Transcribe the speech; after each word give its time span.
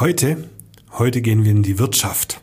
Heute, 0.00 0.48
heute 0.92 1.20
gehen 1.20 1.44
wir 1.44 1.50
in 1.50 1.62
die 1.62 1.78
Wirtschaft. 1.78 2.40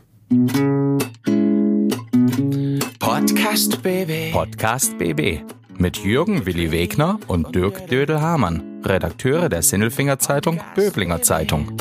Podcast 2.99 3.81
BB. 3.81 4.31
Podcast 4.31 4.95
BB 4.99 5.41
mit 5.79 5.97
Jürgen 5.97 6.45
Willi 6.45 6.71
Wegner 6.71 7.19
und 7.25 7.55
Dirk 7.55 7.87
Dödel-Hamann, 7.87 8.83
Redakteure 8.85 9.49
der 9.49 9.63
Sinnelfinger 9.63 10.19
Zeitung 10.19 10.61
Böblinger 10.75 11.23
Zeitung. 11.23 11.71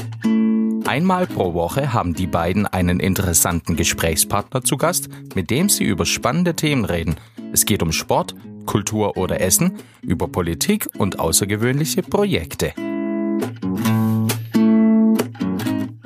Einmal 0.86 1.26
pro 1.26 1.52
Woche 1.52 1.92
haben 1.92 2.14
die 2.14 2.26
beiden 2.26 2.66
einen 2.66 2.98
interessanten 2.98 3.76
Gesprächspartner 3.76 4.62
zu 4.62 4.78
Gast, 4.78 5.10
mit 5.34 5.50
dem 5.50 5.68
sie 5.68 5.84
über 5.84 6.06
spannende 6.06 6.54
Themen 6.54 6.86
reden. 6.86 7.16
Es 7.52 7.66
geht 7.66 7.82
um 7.82 7.92
Sport, 7.92 8.34
Kultur 8.64 9.18
oder 9.18 9.42
Essen, 9.42 9.72
über 10.00 10.26
Politik 10.26 10.88
und 10.96 11.18
außergewöhnliche 11.18 12.02
Projekte. 12.02 12.72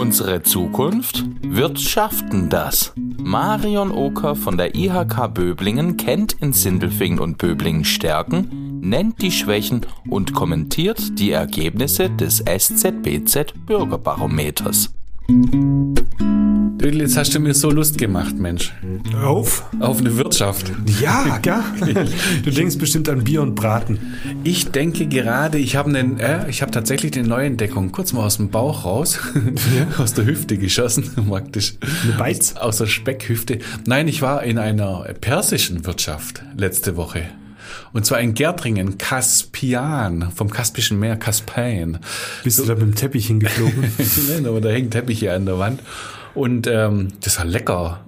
Unsere 0.00 0.42
Zukunft? 0.42 1.26
Wirtschaften 1.42 2.48
das. 2.48 2.94
Marion 2.96 3.90
Oker 3.90 4.34
von 4.34 4.56
der 4.56 4.74
IHK 4.74 5.34
Böblingen 5.34 5.98
kennt 5.98 6.32
in 6.40 6.54
Sindelfingen 6.54 7.18
und 7.18 7.36
Böblingen 7.36 7.84
Stärken, 7.84 8.80
nennt 8.80 9.20
die 9.20 9.30
Schwächen 9.30 9.82
und 10.08 10.32
kommentiert 10.32 11.18
die 11.18 11.32
Ergebnisse 11.32 12.08
des 12.08 12.42
SZBZ 12.46 13.52
Bürgerbarometers. 13.66 14.90
Dödel, 16.80 17.02
jetzt 17.02 17.18
hast 17.18 17.34
du 17.34 17.40
mir 17.40 17.52
so 17.52 17.70
Lust 17.70 17.98
gemacht, 17.98 18.38
Mensch. 18.38 18.72
Auf? 19.22 19.66
Auf 19.80 19.98
eine 19.98 20.16
Wirtschaft. 20.16 20.72
Ja, 20.98 21.36
gell? 21.42 21.62
Du 22.42 22.50
denkst 22.50 22.78
bestimmt 22.78 23.06
an 23.10 23.22
Bier 23.22 23.42
und 23.42 23.54
Braten. 23.54 23.98
Ich 24.44 24.70
denke 24.70 25.06
gerade, 25.06 25.58
ich 25.58 25.76
habe 25.76 25.90
einen, 25.90 26.18
äh, 26.18 26.48
ich 26.48 26.62
habe 26.62 26.70
tatsächlich 26.72 27.12
eine 27.18 27.28
Neuentdeckung, 27.28 27.92
kurz 27.92 28.14
mal 28.14 28.24
aus 28.24 28.38
dem 28.38 28.48
Bauch 28.48 28.86
raus, 28.86 29.18
aus 29.98 30.14
der 30.14 30.24
Hüfte 30.24 30.56
geschossen, 30.56 31.04
praktisch. 31.28 31.74
Eine 32.02 32.14
Beiz? 32.14 32.56
Aus 32.56 32.78
der 32.78 32.86
Speckhüfte. 32.86 33.58
Nein, 33.84 34.08
ich 34.08 34.22
war 34.22 34.42
in 34.42 34.56
einer 34.56 35.04
persischen 35.20 35.84
Wirtschaft 35.84 36.42
letzte 36.56 36.96
Woche. 36.96 37.24
Und 37.92 38.06
zwar 38.06 38.20
in 38.20 38.32
Gärtringen, 38.32 38.96
Kaspian, 38.96 40.32
vom 40.34 40.48
Kaspischen 40.48 40.98
Meer, 40.98 41.16
Kaspain. 41.16 41.98
Bist 42.42 42.58
du 42.58 42.64
da 42.64 42.72
mit 42.72 42.82
dem 42.82 42.94
Teppich 42.94 43.26
hingeflogen? 43.26 43.92
Nein, 44.30 44.46
aber 44.46 44.62
da 44.62 44.70
hängen 44.70 44.90
Teppiche 44.90 45.34
an 45.34 45.44
der 45.44 45.58
Wand. 45.58 45.80
Und 46.34 46.66
ähm, 46.66 47.08
das 47.20 47.38
war 47.38 47.44
lecker. 47.44 48.00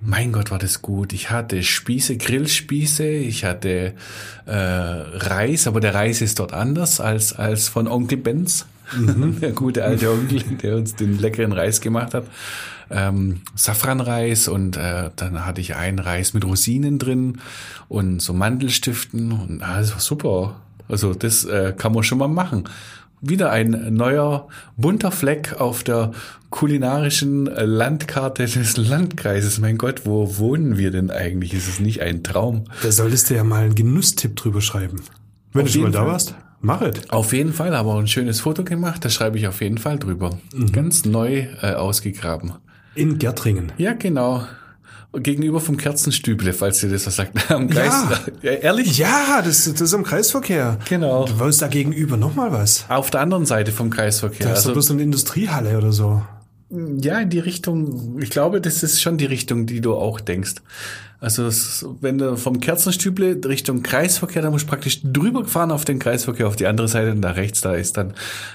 Mein 0.00 0.32
Gott, 0.32 0.50
war 0.50 0.58
das 0.58 0.82
gut. 0.82 1.12
Ich 1.12 1.30
hatte 1.30 1.62
Spieße, 1.62 2.16
Grillspieße, 2.16 3.06
ich 3.06 3.44
hatte 3.44 3.94
äh, 4.46 4.52
Reis, 4.54 5.66
aber 5.66 5.80
der 5.80 5.94
Reis 5.94 6.20
ist 6.20 6.38
dort 6.38 6.52
anders 6.52 7.00
als, 7.00 7.32
als 7.32 7.68
von 7.68 7.88
Onkel 7.88 8.18
Benz. 8.18 8.66
Mhm. 8.96 9.40
Der 9.40 9.50
gute 9.50 9.84
alte 9.84 10.10
Onkel, 10.10 10.40
der 10.62 10.76
uns 10.76 10.94
den 10.94 11.18
leckeren 11.18 11.52
Reis 11.52 11.80
gemacht 11.80 12.14
hat. 12.14 12.24
Ähm, 12.88 13.40
Safranreis 13.56 14.46
und 14.46 14.76
äh, 14.76 15.10
dann 15.16 15.44
hatte 15.44 15.60
ich 15.60 15.74
einen 15.74 15.98
Reis 15.98 16.34
mit 16.34 16.44
Rosinen 16.44 17.00
drin 17.00 17.40
und 17.88 18.22
so 18.22 18.32
Mandelstiften 18.32 19.32
und 19.32 19.62
alles 19.62 19.92
war 19.92 19.98
super. 19.98 20.60
Also 20.88 21.12
das 21.14 21.44
äh, 21.44 21.74
kann 21.76 21.92
man 21.92 22.04
schon 22.04 22.18
mal 22.18 22.28
machen 22.28 22.68
wieder 23.20 23.50
ein 23.50 23.94
neuer 23.94 24.48
bunter 24.76 25.10
Fleck 25.10 25.60
auf 25.60 25.82
der 25.82 26.12
kulinarischen 26.50 27.46
Landkarte 27.46 28.44
des 28.44 28.76
Landkreises. 28.76 29.58
Mein 29.58 29.78
Gott, 29.78 30.02
wo 30.04 30.38
wohnen 30.38 30.76
wir 30.78 30.90
denn 30.90 31.10
eigentlich? 31.10 31.54
Ist 31.54 31.68
es 31.68 31.80
nicht 31.80 32.02
ein 32.02 32.22
Traum? 32.22 32.64
Da 32.82 32.92
solltest 32.92 33.30
du 33.30 33.34
ja 33.34 33.44
mal 33.44 33.64
einen 33.64 33.74
Genusstipp 33.74 34.36
drüber 34.36 34.60
schreiben. 34.60 35.00
Wenn 35.52 35.62
Auf 35.62 35.68
du 35.68 35.72
schon 35.72 35.82
mal 35.82 35.86
jeden 35.88 35.92
da 35.92 35.98
Fall. 36.00 36.08
warst, 36.08 36.34
mach 36.60 36.82
es. 36.82 37.10
Auf 37.10 37.32
jeden 37.32 37.52
Fall, 37.52 37.74
aber 37.74 37.94
auch 37.94 37.98
ein 37.98 38.08
schönes 38.08 38.40
Foto 38.40 38.64
gemacht, 38.64 39.04
da 39.04 39.10
schreibe 39.10 39.38
ich 39.38 39.48
auf 39.48 39.60
jeden 39.60 39.78
Fall 39.78 39.98
drüber. 39.98 40.38
Ganz 40.72 41.04
neu 41.04 41.46
äh, 41.62 41.72
ausgegraben. 41.74 42.52
In 42.94 43.18
Gärtringen. 43.18 43.72
Ja, 43.78 43.92
genau. 43.92 44.46
Gegenüber 45.20 45.60
vom 45.60 45.76
Kerzenstüble, 45.76 46.52
falls 46.52 46.82
ihr 46.82 46.90
das 46.90 47.06
was 47.06 47.16
sagt. 47.16 47.50
Am 47.50 47.68
Kreis. 47.68 47.92
Ja. 48.42 48.50
ehrlich? 48.52 48.98
Ja, 48.98 49.42
das, 49.44 49.64
das 49.64 49.80
ist 49.80 49.92
im 49.92 50.04
Kreisverkehr. 50.04 50.78
Genau. 50.88 51.24
Du 51.26 51.38
wolltest 51.38 51.62
da 51.62 51.68
gegenüber 51.68 52.16
nochmal 52.16 52.52
was. 52.52 52.84
Auf 52.88 53.10
der 53.10 53.20
anderen 53.20 53.46
Seite 53.46 53.72
vom 53.72 53.90
Kreisverkehr. 53.90 54.46
Da 54.46 54.52
ist 54.52 54.58
Also, 54.60 54.72
bloß 54.72 54.90
eine 54.92 55.02
Industriehalle 55.02 55.76
oder 55.76 55.92
so. 55.92 56.22
ja, 56.70 57.20
in 57.20 57.30
die 57.30 57.38
Richtung, 57.38 58.18
ich 58.20 58.30
glaube, 58.30 58.60
das 58.60 58.82
ist 58.82 59.00
schon 59.00 59.18
die 59.18 59.26
Richtung, 59.26 59.66
die 59.66 59.80
du 59.80 59.94
auch 59.94 60.20
denkst. 60.20 60.54
Also 61.18 61.46
es, 61.46 61.86
wenn 62.02 62.18
du 62.18 62.36
vom 62.36 62.60
Kerzenstüble 62.60 63.40
Richtung 63.46 63.82
Kreisverkehr, 63.82 64.42
da 64.42 64.50
musst 64.50 64.66
du 64.66 64.68
praktisch 64.68 65.00
drüber 65.02 65.46
fahren 65.46 65.70
auf 65.70 65.84
den 65.86 65.98
Kreisverkehr, 65.98 66.46
auf 66.46 66.56
die 66.56 66.66
andere 66.66 66.88
Seite 66.88 67.10
und 67.12 67.22
da 67.22 67.30
rechts, 67.30 67.62
da 67.62 67.74
ist 67.74 67.96
dann 67.96 68.12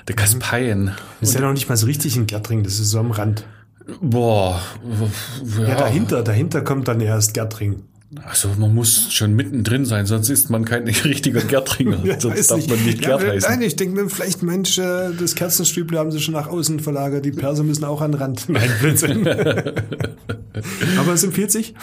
der 0.07 0.15
Kaspaien. 0.15 0.91
Das 1.19 1.29
ist 1.29 1.35
ja 1.35 1.41
noch 1.41 1.53
nicht 1.53 1.69
mal 1.69 1.75
so 1.77 1.87
richtig 1.87 2.15
in 2.17 2.27
Gärtringen, 2.27 2.63
das 2.63 2.73
ist 2.79 2.91
so 2.91 2.99
am 2.99 3.09
Rand. 3.11 3.45
Boah, 3.99 4.61
ja, 5.57 5.67
Ja, 5.67 5.75
dahinter, 5.75 6.23
dahinter 6.23 6.61
kommt 6.61 6.87
dann 6.87 7.01
erst 7.01 7.33
Gärtringen. 7.33 7.83
Also 8.25 8.49
man 8.57 8.75
muss 8.75 9.13
schon 9.13 9.35
mittendrin 9.35 9.85
sein, 9.85 10.05
sonst 10.05 10.29
ist 10.29 10.49
man 10.49 10.65
kein 10.65 10.83
richtiger 11.05 11.41
Gärtringer. 11.41 11.99
sonst 12.19 12.37
Weiß 12.37 12.47
darf 12.47 12.67
man 12.67 12.83
nicht 12.83 13.01
ja, 13.01 13.17
Gerd 13.17 13.31
heißen. 13.31 13.49
Nein, 13.49 13.61
ich 13.61 13.77
denke 13.77 14.01
mir 14.01 14.09
vielleicht, 14.09 14.43
Mensch, 14.43 14.77
äh, 14.77 15.11
das 15.17 15.33
Kerzenstüble 15.35 15.97
haben 15.97 16.11
sie 16.11 16.19
schon 16.19 16.33
nach 16.33 16.47
außen 16.47 16.81
verlagert, 16.81 17.23
die 17.23 17.31
Perser 17.31 17.63
müssen 17.63 17.85
auch 17.85 18.01
an 18.01 18.11
den 18.11 18.21
Rand. 18.21 18.49
Nein, 18.49 18.69
Blödsinn. 18.81 19.25
Aber 20.97 21.13
es 21.13 21.23
empfiehlt 21.23 21.51
sich. 21.51 21.73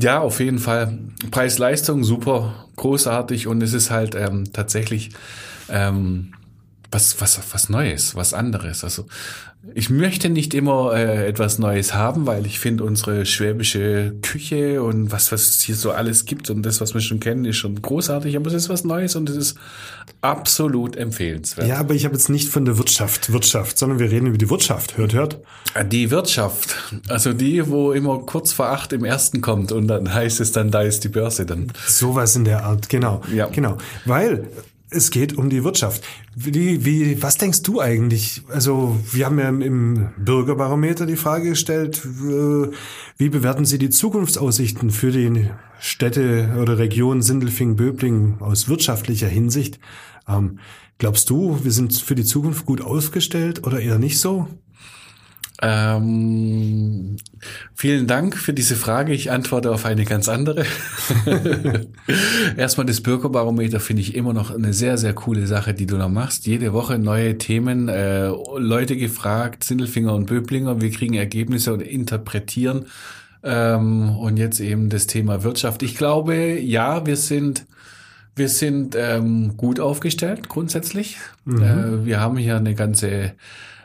Ja, 0.00 0.20
auf 0.20 0.38
jeden 0.38 0.58
Fall. 0.58 0.98
Preis-Leistung 1.32 2.04
super, 2.04 2.66
großartig 2.76 3.48
und 3.48 3.60
es 3.62 3.72
ist 3.72 3.90
halt 3.90 4.14
ähm, 4.14 4.44
tatsächlich 4.52 5.10
ähm, 5.68 6.34
was, 6.90 7.20
was, 7.20 7.40
was 7.52 7.68
Neues, 7.68 8.14
was 8.14 8.32
anderes. 8.32 8.84
Also 8.84 9.06
ich 9.72 9.88
möchte 9.88 10.28
nicht 10.28 10.52
immer 10.52 10.94
äh, 10.94 11.26
etwas 11.26 11.58
Neues 11.58 11.94
haben, 11.94 12.26
weil 12.26 12.44
ich 12.44 12.58
finde 12.58 12.84
unsere 12.84 13.24
schwäbische 13.24 14.14
Küche 14.20 14.82
und 14.82 15.10
was, 15.10 15.32
was 15.32 15.48
es 15.48 15.62
hier 15.62 15.74
so 15.74 15.90
alles 15.90 16.26
gibt 16.26 16.50
und 16.50 16.62
das, 16.62 16.80
was 16.80 16.92
wir 16.92 17.00
schon 17.00 17.20
kennen, 17.20 17.44
ist 17.44 17.56
schon 17.56 17.80
großartig, 17.80 18.36
aber 18.36 18.48
es 18.48 18.54
ist 18.54 18.68
was 18.68 18.84
Neues 18.84 19.16
und 19.16 19.30
es 19.30 19.36
ist 19.36 19.58
absolut 20.20 20.96
empfehlenswert. 20.96 21.66
Ja, 21.66 21.78
aber 21.78 21.94
ich 21.94 22.04
habe 22.04 22.14
jetzt 22.14 22.28
nicht 22.28 22.48
von 22.48 22.64
der 22.64 22.76
Wirtschaft, 22.76 23.32
Wirtschaft, 23.32 23.78
sondern 23.78 23.98
wir 23.98 24.10
reden 24.10 24.26
über 24.26 24.38
die 24.38 24.50
Wirtschaft. 24.50 24.98
Hört, 24.98 25.14
hört. 25.14 25.40
Die 25.90 26.10
Wirtschaft, 26.10 26.76
also 27.08 27.32
die, 27.32 27.68
wo 27.68 27.92
immer 27.92 28.18
kurz 28.20 28.52
vor 28.52 28.68
acht 28.68 28.92
im 28.92 29.04
ersten 29.04 29.40
kommt 29.40 29.72
und 29.72 29.88
dann 29.88 30.12
heißt 30.12 30.40
es 30.40 30.52
dann, 30.52 30.70
da 30.70 30.82
ist 30.82 31.04
die 31.04 31.08
Börse 31.08 31.46
dann. 31.46 31.72
Sowas 31.86 32.36
in 32.36 32.44
der 32.44 32.64
Art, 32.64 32.88
genau. 32.88 33.22
Ja. 33.32 33.46
Genau. 33.46 33.78
Weil 34.04 34.48
es 34.94 35.10
geht 35.10 35.36
um 35.36 35.50
die 35.50 35.64
Wirtschaft. 35.64 36.04
Wie, 36.36 36.84
wie, 36.84 37.22
was 37.22 37.36
denkst 37.36 37.62
du 37.62 37.80
eigentlich? 37.80 38.42
Also, 38.48 38.96
wir 39.12 39.26
haben 39.26 39.38
ja 39.38 39.48
im- 39.48 40.08
Bürgerbarometer 40.16 41.06
die 41.06 41.16
Frage 41.16 41.50
gestellt, 41.50 42.02
äh, 42.04 42.68
wie 43.18 43.28
bewerten 43.28 43.64
Sie 43.64 43.78
die 43.78 43.90
Zukunftsaussichten 43.90 44.90
für 44.90 45.10
die 45.10 45.50
Städte 45.80 46.56
oder 46.60 46.78
Region 46.78 47.22
Sindelfingen-Böblingen 47.22 48.40
aus 48.40 48.68
wirtschaftlicher 48.68 49.28
Hinsicht? 49.28 49.78
Ähm, 50.28 50.58
glaubst 50.98 51.28
du, 51.30 51.58
wir 51.62 51.72
sind 51.72 51.94
für 51.96 52.14
die 52.14 52.24
Zukunft 52.24 52.64
gut 52.66 52.80
aufgestellt 52.80 53.66
oder 53.66 53.80
eher 53.80 53.98
nicht 53.98 54.18
so? 54.18 54.48
Ähm, 55.62 57.16
vielen 57.74 58.06
Dank 58.06 58.36
für 58.36 58.52
diese 58.52 58.74
Frage. 58.74 59.12
Ich 59.12 59.30
antworte 59.30 59.70
auf 59.70 59.86
eine 59.86 60.04
ganz 60.04 60.28
andere. 60.28 60.64
Erstmal 62.56 62.86
das 62.86 63.00
Bürgerbarometer 63.00 63.78
finde 63.78 64.02
ich 64.02 64.14
immer 64.14 64.32
noch 64.32 64.50
eine 64.50 64.72
sehr, 64.72 64.98
sehr 64.98 65.12
coole 65.14 65.46
Sache, 65.46 65.72
die 65.72 65.86
du 65.86 65.96
da 65.96 66.08
machst. 66.08 66.46
Jede 66.46 66.72
Woche 66.72 66.98
neue 66.98 67.38
Themen, 67.38 67.88
äh, 67.88 68.28
Leute 68.56 68.96
gefragt, 68.96 69.64
Sindelfinger 69.64 70.12
und 70.12 70.26
Böblinger. 70.26 70.80
Wir 70.80 70.90
kriegen 70.90 71.14
Ergebnisse 71.14 71.72
und 71.72 71.82
interpretieren. 71.82 72.86
Ähm, 73.44 74.10
und 74.10 74.36
jetzt 74.38 74.58
eben 74.58 74.88
das 74.88 75.06
Thema 75.06 75.44
Wirtschaft. 75.44 75.82
Ich 75.82 75.96
glaube, 75.96 76.58
ja, 76.58 77.06
wir 77.06 77.16
sind 77.16 77.66
wir 78.36 78.48
sind 78.48 78.96
ähm, 78.98 79.56
gut 79.56 79.78
aufgestellt 79.78 80.48
grundsätzlich. 80.48 81.18
Äh, 81.46 82.04
wir 82.04 82.20
haben 82.20 82.36
hier 82.36 82.56
eine 82.56 82.74
ganze 82.74 83.34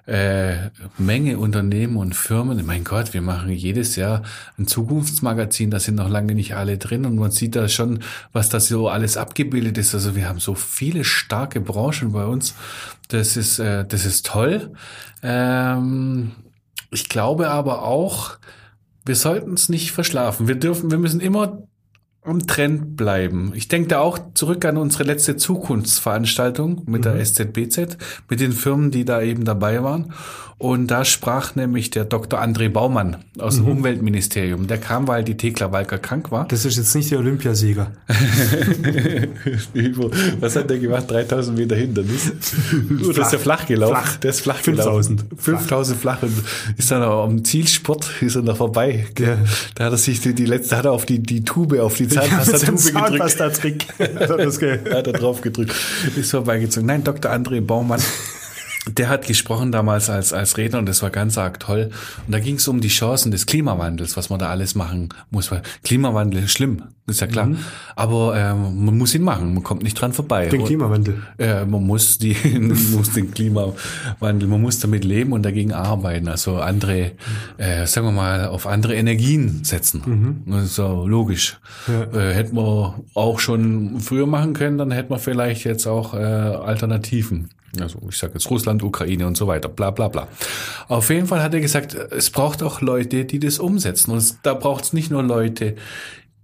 äh, 0.10 0.72
Menge 0.98 1.38
Unternehmen 1.38 1.96
und 1.98 2.16
Firmen. 2.16 2.66
Mein 2.66 2.84
Gott, 2.84 3.14
wir 3.14 3.22
machen 3.22 3.52
jedes 3.52 3.96
Jahr 3.96 4.24
ein 4.58 4.66
Zukunftsmagazin, 4.66 5.70
da 5.70 5.80
sind 5.80 5.96
noch 5.96 6.10
lange 6.10 6.34
nicht 6.34 6.56
alle 6.56 6.78
drin 6.80 7.06
und 7.06 7.16
man 7.16 7.32
sieht 7.32 7.56
da 7.56 7.68
schon, 7.68 8.00
was 8.34 8.50
da 8.50 8.60
so 8.60 8.90
alles 8.90 9.18
abgebildet 9.18 9.78
ist. 9.78 9.94
Also 9.94 10.16
wir 10.16 10.28
haben 10.28 10.40
so 10.40 10.56
viele 10.56 11.04
starke 11.04 11.62
Branchen 11.62 12.12
bei 12.12 12.26
uns. 12.26 12.56
Das 13.10 13.38
ist, 13.38 13.60
äh, 13.60 13.86
das 13.86 14.06
ist 14.06 14.26
toll. 14.26 14.74
Ähm, 15.22 16.32
ich 16.90 17.08
glaube 17.08 17.50
aber 17.50 17.84
auch, 17.84 18.38
wir 19.06 19.16
sollten 19.16 19.54
es 19.54 19.70
nicht 19.70 19.92
verschlafen. 19.92 20.48
Wir 20.48 20.56
dürfen, 20.56 20.90
wir 20.90 20.98
müssen 20.98 21.20
immer 21.20 21.64
am 22.24 22.46
Trend 22.46 22.98
bleiben. 22.98 23.54
Ich 23.56 23.70
denke 23.70 23.90
da 23.90 24.00
auch 24.00 24.20
zurück 24.34 24.66
an 24.66 24.78
unsere 24.78 25.04
letzte 25.04 25.38
Zukunftsveranstaltung 25.38 26.84
mit 26.86 27.06
der 27.06 27.16
SZBZ, 27.16 27.98
mit 28.30 28.40
den 28.40 28.52
Firmen, 28.52 28.92
die 28.92 29.06
da 29.06 29.22
eben 29.22 29.46
dabei 29.46 29.84
waren. 29.84 30.14
Und 30.60 30.88
da 30.88 31.06
sprach 31.06 31.56
nämlich 31.56 31.90
der 31.90 32.04
Dr. 32.04 32.42
André 32.42 32.68
Baumann 32.68 33.16
aus 33.38 33.56
dem 33.56 33.68
Umweltministerium. 33.70 34.68
Der 34.68 34.78
kam, 34.78 35.08
weil 35.08 35.24
die 35.24 35.38
Thekla 35.38 35.72
Walker 35.72 35.98
krank 35.98 36.32
war. 36.32 36.50
Das 36.50 36.66
ist 36.66 36.76
jetzt 36.76 36.94
nicht 36.96 37.10
der 37.12 37.20
Olympiasieger. 37.20 37.94
Was 40.42 40.58
hat 40.58 40.70
der 40.70 40.80
gemacht? 40.80 41.10
3000 41.10 41.58
Meter 41.58 41.78
Hindernis? 41.78 42.34
Oder 43.08 43.22
ist 43.22 43.32
der 43.32 43.40
flach 43.40 43.68
gelaufen? 43.68 43.96
Flach. 43.96 44.18
Der 44.18 44.32
ist 44.32 44.42
flach 44.42 44.58
5000. 44.58 45.30
gelaufen. 45.30 45.42
5000 45.42 45.98
flach. 45.98 46.24
Und 46.24 46.34
ist 46.76 46.92
dann 46.92 47.04
am 47.04 47.46
Zielsport, 47.46 48.10
ist 48.20 48.36
er 48.36 48.42
noch 48.42 48.58
vorbei. 48.58 49.08
Ja. 49.18 49.38
Da 49.76 49.86
hat 49.86 49.94
er 49.94 49.98
sich 49.98 50.20
die, 50.20 50.34
die 50.34 50.46
letzte, 50.46 50.76
hat 50.76 50.84
er 50.84 50.92
auf 50.92 51.06
die, 51.06 51.24
die 51.24 51.46
Tube, 51.46 51.80
auf 51.80 51.96
die 51.96 52.09
Ja, 52.14 52.22
seinem 52.44 52.78
Zahnpastatube 52.78 52.78
gedrückt. 52.78 52.94
Zahnpasta-Trick. 52.94 53.88
Hat 54.00 54.30
er 54.40 54.50
ge- 54.52 54.94
hat 54.94 55.08
er 55.08 55.14
drauf 55.14 55.42
gedrückt. 55.42 55.76
Ist 56.16 56.32
vorbeigezogen. 56.32 56.88
Nein, 56.88 57.04
Dr. 57.04 57.32
André 57.32 57.62
Baumann. 57.62 58.02
Der 58.98 59.10
hat 59.10 59.28
gesprochen 59.28 59.72
damals 59.72 60.10
als, 60.10 60.34
als 60.34 60.58
Redner 60.58 60.80
und 60.80 60.88
das 60.88 61.02
war 61.04 61.10
ganz 61.10 61.38
arg 61.38 61.60
toll. 61.60 61.90
Und 62.26 62.32
da 62.34 62.40
ging 62.40 62.56
es 62.56 62.68
um 62.68 62.82
die 62.82 62.88
Chancen 62.88 63.32
des 63.32 63.46
Klimawandels, 63.46 64.16
was 64.18 64.30
man 64.30 64.40
da 64.40 64.50
alles 64.50 64.76
machen 64.76 65.10
muss. 65.32 65.52
Weil 65.52 65.62
Klimawandel 65.84 66.44
ist 66.44 66.52
schlimm, 66.52 66.84
ist 67.08 67.22
ja 67.22 67.28
klar. 67.28 67.50
Aber 67.96 68.36
ähm, 68.38 68.86
man 68.86 68.98
muss 68.98 69.14
ihn 69.16 69.24
machen, 69.24 69.54
man 69.54 69.64
kommt 69.64 69.84
nicht 69.84 69.96
dran 70.00 70.14
vorbei. 70.14 70.48
Den 70.48 70.62
Und- 70.62 70.68
Klimawandel. 70.68 71.22
äh, 71.38 71.66
man 71.66 71.86
muss 71.86 72.18
die, 72.18 72.36
man 72.54 72.92
muss 72.92 73.12
den 73.12 73.32
Klimawandel, 73.32 74.48
man 74.48 74.62
muss 74.62 74.80
damit 74.80 75.04
leben 75.04 75.34
und 75.34 75.44
dagegen 75.44 75.74
arbeiten. 75.74 76.28
Also 76.28 76.58
andere, 76.58 77.12
äh, 77.58 77.86
sagen 77.86 78.08
wir 78.08 78.12
mal, 78.12 78.48
auf 78.48 78.68
andere 78.68 78.96
Energien 78.96 79.64
setzen. 79.64 80.44
Ist 80.64 80.76
so 80.76 81.06
logisch. 81.08 81.58
Äh, 81.88 82.34
hätten 82.34 82.56
wir 82.56 82.96
auch 83.14 83.40
schon 83.40 84.00
früher 84.00 84.28
machen 84.28 84.54
können, 84.54 84.78
dann 84.78 84.92
hätten 84.92 85.10
wir 85.12 85.20
vielleicht 85.20 85.64
jetzt 85.66 85.88
auch 85.88 86.14
äh, 86.14 86.18
Alternativen. 86.18 87.50
Also 87.80 88.00
ich 88.10 88.18
sage 88.18 88.34
jetzt 88.34 88.50
Russland, 88.50 88.84
Ukraine 88.84 89.28
und 89.28 89.38
so 89.38 89.48
weiter, 89.48 89.70
bla 89.70 89.92
bla 89.92 90.08
bla. 90.08 90.28
Auf 90.88 91.10
jeden 91.10 91.28
Fall 91.28 91.44
hat 91.44 91.54
er 91.54 91.60
gesagt, 91.60 91.94
es 91.94 92.30
braucht 92.30 92.64
auch 92.64 92.82
Leute, 92.82 93.26
die 93.26 93.40
das 93.40 93.60
umsetzen. 93.60 94.12
Und 94.12 94.38
da 94.44 94.54
braucht 94.54 94.86
es 94.86 94.94
nicht 94.94 95.12
nur 95.12 95.24
Leute, 95.24 95.76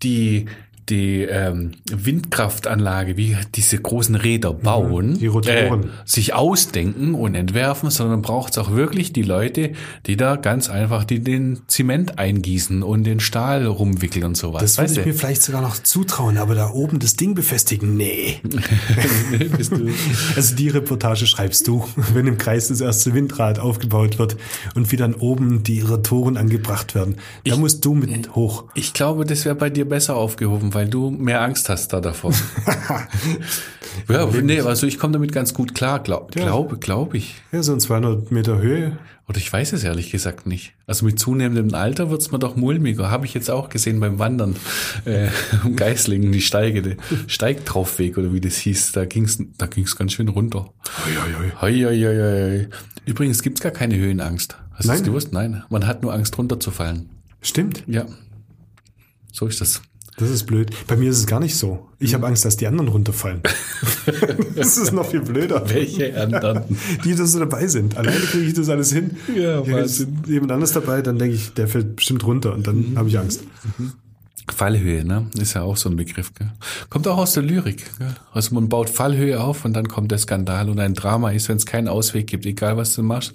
die 0.04 0.45
die 0.89 1.21
ähm, 1.23 1.71
Windkraftanlage, 1.91 3.17
wie 3.17 3.35
diese 3.55 3.77
großen 3.77 4.15
Räder 4.15 4.53
bauen, 4.53 5.17
die 5.19 5.27
Rotoren. 5.27 5.83
Äh, 5.83 5.87
sich 6.05 6.33
ausdenken 6.33 7.13
und 7.15 7.35
entwerfen, 7.35 7.89
sondern 7.89 8.21
braucht 8.21 8.51
es 8.53 8.57
auch 8.57 8.71
wirklich 8.71 9.13
die 9.13 9.23
Leute, 9.23 9.71
die 10.05 10.15
da 10.17 10.35
ganz 10.35 10.69
einfach 10.69 11.03
die 11.03 11.19
den 11.19 11.61
Zement 11.67 12.19
eingießen 12.19 12.83
und 12.83 13.03
den 13.03 13.19
Stahl 13.19 13.65
rumwickeln 13.65 14.25
und 14.25 14.37
sowas. 14.37 14.61
Das 14.61 14.77
würde 14.77 14.91
ich 14.93 14.99
du? 14.99 15.07
mir 15.07 15.13
vielleicht 15.13 15.41
sogar 15.41 15.61
noch 15.61 15.77
zutrauen, 15.81 16.37
aber 16.37 16.55
da 16.55 16.69
oben 16.69 16.99
das 16.99 17.15
Ding 17.15 17.33
befestigen, 17.35 17.97
nee. 17.97 18.39
Du- 19.69 19.89
Also 20.35 20.55
die 20.55 20.69
Reportage 20.69 21.25
schreibst 21.27 21.67
du, 21.67 21.83
wenn 22.13 22.27
im 22.27 22.38
Kreis 22.38 22.67
das 22.67 22.81
erste 22.81 23.13
Windrad 23.13 23.59
aufgebaut 23.59 24.19
wird 24.19 24.38
und 24.75 24.91
wie 24.91 24.97
dann 24.97 25.13
oben 25.15 25.63
die 25.63 25.81
Rotoren 25.81 26.38
angebracht 26.38 26.93
werden. 26.95 27.15
Da 27.45 27.55
musst 27.57 27.83
du 27.85 27.93
mit 27.95 28.35
hoch. 28.35 28.65
Ich 28.75 28.93
glaube, 28.93 29.25
das 29.25 29.45
wäre 29.45 29.55
bei 29.55 29.69
dir 29.69 29.85
besser 29.88 30.15
aufgehoben, 30.15 30.73
weil 30.75 30.88
du 30.88 31.10
mehr 31.10 31.42
Angst 31.42 31.69
hast 31.69 31.94
da 31.94 32.01
davor. 32.01 32.33
ja, 34.10 34.25
nee, 34.25 34.62
also 34.62 34.86
ich 34.86 35.00
komme 35.00 35.13
damit 35.13 35.31
ganz 35.31 35.54
gut 35.54 35.74
klar, 35.74 36.04
glaub, 36.04 36.31
glaube, 36.31 36.77
glaube 36.77 37.18
ich. 37.18 37.36
Ja, 37.51 37.63
so 37.63 37.74
in 37.74 37.80
200 37.80 38.31
Meter 38.31 38.60
Höhe. 38.60 38.98
Oder 39.27 39.38
ich 39.39 39.51
weiß 39.51 39.74
es 39.74 39.83
ehrlich 39.83 40.12
gesagt 40.12 40.45
nicht. 40.45 40.74
Also 40.86 41.04
mit 41.04 41.18
zunehmendem 41.18 41.74
Alter 41.74 42.12
wird's 42.12 42.31
mir 42.31 42.38
doch 42.38 42.56
mulmiger. 42.56 43.10
Habe 43.10 43.25
ich 43.25 43.33
jetzt 43.33 43.50
auch 43.50 43.69
gesehen 43.69 44.00
beim 44.00 44.19
Wandern 44.19 44.56
äh, 45.06 45.30
um 45.63 45.75
Geislingen, 45.75 46.31
die 46.31 46.42
Steige, 46.42 46.98
Steigtraufweg 47.25 48.19
oder 48.19 48.33
wie 48.33 48.42
das 48.42 48.57
hieß. 48.57 48.92
Da 48.92 49.06
ging's, 49.06 49.39
da 49.57 49.66
ging's 49.66 49.95
ganz 49.95 50.13
schön 50.13 50.27
runter. 50.27 50.72
Hoi, 51.06 51.72
hoi, 51.72 51.74
hoi. 51.81 52.68
Übrigens 53.06 53.42
gibt's 53.42 53.62
gar 53.62 53.72
keine 53.72 53.95
Höhenangst. 53.95 54.57
Hast 54.74 54.86
du 54.86 54.92
das 54.92 55.04
gewusst? 55.04 55.33
Nein. 55.33 55.63
Man 55.69 55.88
hat 55.88 56.04
nur 56.04 56.13
Angst 56.13 56.38
runterzufallen. 56.38 57.10
Stimmt. 57.42 57.83
Ja. 57.88 58.06
So 59.31 59.48
ist 59.48 59.60
das. 59.60 59.81
Das 60.17 60.29
ist 60.29 60.45
blöd. 60.45 60.71
Bei 60.88 60.95
mir 60.95 61.09
ist 61.09 61.17
es 61.17 61.27
gar 61.27 61.41
nicht 61.41 61.57
so. 61.57 61.89
Ich 62.00 62.13
habe 62.13 62.25
Angst, 62.25 62.45
dass 62.45 62.56
die 62.56 62.67
anderen 62.67 62.88
runterfallen. 62.88 63.41
das 64.56 64.77
ist 64.77 64.94
noch 64.94 65.09
viel 65.09 65.19
blöder. 65.19 65.69
Welche 65.69 66.19
anderen? 66.19 66.63
Die, 67.03 67.13
die 67.13 67.13
so 67.13 67.39
dabei 67.39 67.67
sind. 67.67 67.97
Alleine 67.97 68.19
kriege 68.19 68.45
ich 68.45 68.53
das 68.53 68.69
alles 68.69 68.94
hin. 68.94 69.17
Ja, 69.35 69.67
Wahnsinn. 69.67 70.23
jemand 70.25 70.53
anders 70.53 70.71
dabei, 70.71 71.01
dann 71.01 71.19
denke 71.19 71.35
ich, 71.35 71.53
der 71.53 71.67
fällt 71.67 71.97
bestimmt 71.97 72.25
runter 72.25 72.53
und 72.53 72.65
dann 72.65 72.94
habe 72.95 73.09
ich 73.09 73.19
Angst. 73.19 73.44
Fallhöhe, 74.53 75.03
ne? 75.03 75.27
Ist 75.38 75.53
ja 75.56 75.63
auch 75.63 75.77
so 75.77 75.89
ein 75.89 75.95
Begriff, 75.95 76.33
gell? 76.33 76.51
Kommt 76.89 77.07
auch 77.07 77.18
aus 77.18 77.33
der 77.33 77.44
Lyrik, 77.44 77.97
gell? 77.97 78.13
Also 78.31 78.53
man 78.56 78.69
baut 78.69 78.89
Fallhöhe 78.89 79.42
auf 79.42 79.65
und 79.65 79.74
dann 79.74 79.88
kommt 79.88 80.12
der 80.12 80.18
Skandal 80.18 80.69
und 80.69 80.80
ein 80.80 80.94
Drama 80.94 81.31
ist, 81.31 81.50
wenn 81.50 81.57
es 81.57 81.65
keinen 81.65 81.88
Ausweg 81.88 82.27
gibt, 82.27 82.45
egal 82.45 82.77
was 82.77 82.95
du 82.95 83.03
machst. 83.03 83.33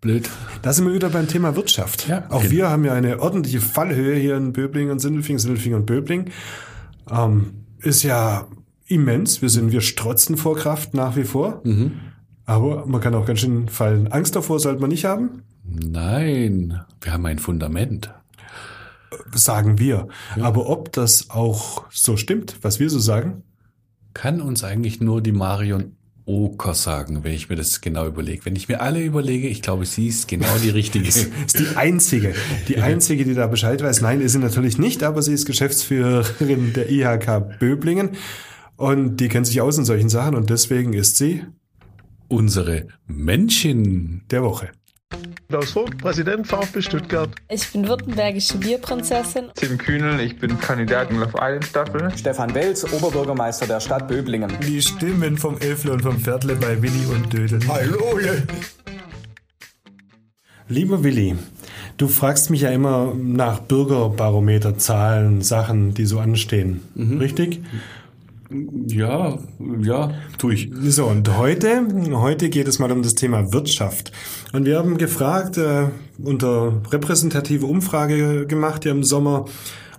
Blöd. 0.00 0.28
Da 0.62 0.72
sind 0.72 0.86
wir 0.86 0.94
wieder 0.94 1.10
beim 1.10 1.28
Thema 1.28 1.56
Wirtschaft. 1.56 2.08
Ja, 2.08 2.24
Auch 2.28 2.40
genau. 2.40 2.50
wir 2.50 2.70
haben 2.70 2.84
ja 2.84 2.92
eine 2.92 3.20
ordentliche 3.20 3.60
Fallhöhe 3.60 4.16
hier 4.16 4.36
in 4.36 4.52
Böblingen 4.52 4.90
und 4.90 4.98
Sindelfingen, 4.98 5.38
Sindelfingen 5.38 5.80
und 5.80 5.86
Böbling. 5.86 6.30
Ähm, 7.10 7.64
ist 7.78 8.02
ja 8.02 8.46
immens. 8.86 9.42
Wir 9.42 9.48
sind, 9.48 9.72
wir 9.72 9.80
strotzen 9.80 10.36
vor 10.36 10.56
Kraft 10.56 10.94
nach 10.94 11.16
wie 11.16 11.24
vor. 11.24 11.60
Mhm. 11.64 11.92
Aber 12.44 12.86
man 12.86 13.00
kann 13.00 13.14
auch 13.14 13.26
ganz 13.26 13.40
schön 13.40 13.68
fallen. 13.68 14.08
Angst 14.08 14.34
davor 14.34 14.58
sollte 14.58 14.80
man 14.80 14.90
nicht 14.90 15.04
haben, 15.04 15.42
Nein, 15.70 16.80
wir 17.02 17.12
haben 17.12 17.26
ein 17.26 17.38
Fundament. 17.38 18.10
Sagen 19.34 19.78
wir. 19.78 20.08
Aber 20.40 20.68
ob 20.68 20.92
das 20.92 21.30
auch 21.30 21.84
so 21.90 22.16
stimmt, 22.16 22.56
was 22.62 22.78
wir 22.80 22.90
so 22.90 22.98
sagen, 22.98 23.42
Kann 24.14 24.40
uns 24.40 24.64
eigentlich 24.64 25.00
nur 25.00 25.20
die 25.22 25.32
Marion 25.32 25.92
Oker 26.24 26.74
sagen, 26.74 27.24
wenn 27.24 27.32
ich 27.32 27.48
mir 27.48 27.56
das 27.56 27.80
genau 27.80 28.06
überlege. 28.06 28.44
Wenn 28.44 28.54
ich 28.54 28.68
mir 28.68 28.82
alle 28.82 29.02
überlege, 29.02 29.48
ich 29.48 29.62
glaube, 29.62 29.86
sie 29.86 30.08
ist 30.08 30.28
genau 30.28 30.58
die 30.62 30.68
richtige. 30.68 31.08
ist 31.08 31.58
die 31.58 31.76
einzige, 31.76 32.34
die 32.68 32.78
einzige, 32.78 33.24
die 33.24 33.34
da 33.34 33.46
Bescheid 33.46 33.82
weiß. 33.82 34.02
Nein, 34.02 34.20
ist 34.20 34.32
sie 34.32 34.38
natürlich 34.38 34.76
nicht, 34.76 35.02
aber 35.02 35.22
sie 35.22 35.32
ist 35.32 35.46
Geschäftsführerin 35.46 36.74
der 36.74 36.90
IHK 36.90 37.58
Böblingen 37.58 38.10
und 38.76 39.16
die 39.18 39.28
kennt 39.28 39.46
sich 39.46 39.60
aus 39.62 39.78
in 39.78 39.86
solchen 39.86 40.10
Sachen 40.10 40.34
und 40.34 40.50
deswegen 40.50 40.92
ist 40.92 41.16
sie 41.16 41.44
Unsere 42.28 42.88
Menschen. 43.06 44.22
der 44.30 44.42
Woche. 44.42 44.68
Klaus 45.48 45.70
Vogt, 45.70 45.96
Präsident 45.96 46.46
VfB 46.46 46.82
Stuttgart. 46.82 47.30
Ich 47.48 47.72
bin 47.72 47.88
württembergische 47.88 48.58
Bierprinzessin. 48.58 49.46
Tim 49.54 49.78
Kühnel, 49.78 50.20
ich 50.20 50.38
bin 50.38 50.60
Kandidat 50.60 51.10
in 51.10 51.16
Love 51.16 51.38
Island 51.40 51.64
Staffel. 51.64 52.12
Stefan 52.18 52.54
Welz, 52.54 52.84
Oberbürgermeister 52.92 53.66
der 53.66 53.80
Stadt 53.80 54.08
Böblingen. 54.08 54.52
Die 54.60 54.82
Stimmen 54.82 55.38
vom 55.38 55.56
Elfle 55.56 55.92
und 55.92 56.02
vom 56.02 56.18
Pferdle 56.18 56.54
bei 56.54 56.82
Willi 56.82 57.06
und 57.06 57.32
Dödel. 57.32 57.60
Hallo! 57.66 58.18
Lieber 60.68 61.02
Willi, 61.02 61.34
du 61.96 62.08
fragst 62.08 62.50
mich 62.50 62.60
ja 62.60 62.68
immer 62.68 63.14
nach 63.16 63.60
Bürgerbarometerzahlen, 63.60 65.40
Sachen, 65.40 65.94
die 65.94 66.04
so 66.04 66.18
anstehen. 66.18 66.82
Richtig? 66.94 67.62
Ja, 68.50 69.38
ja, 69.82 70.14
tue 70.38 70.54
ich. 70.54 70.70
So, 70.72 71.06
und 71.06 71.36
heute, 71.36 71.86
heute 72.12 72.48
geht 72.48 72.66
es 72.66 72.78
mal 72.78 72.90
um 72.90 73.02
das 73.02 73.14
Thema 73.14 73.52
Wirtschaft. 73.52 74.10
Und 74.52 74.64
wir 74.64 74.78
haben 74.78 74.96
gefragt, 74.96 75.58
äh, 75.58 75.88
unter 76.22 76.80
repräsentative 76.90 77.66
Umfrage 77.66 78.46
gemacht 78.46 78.86
ja 78.86 78.92
im 78.92 79.04
Sommer 79.04 79.44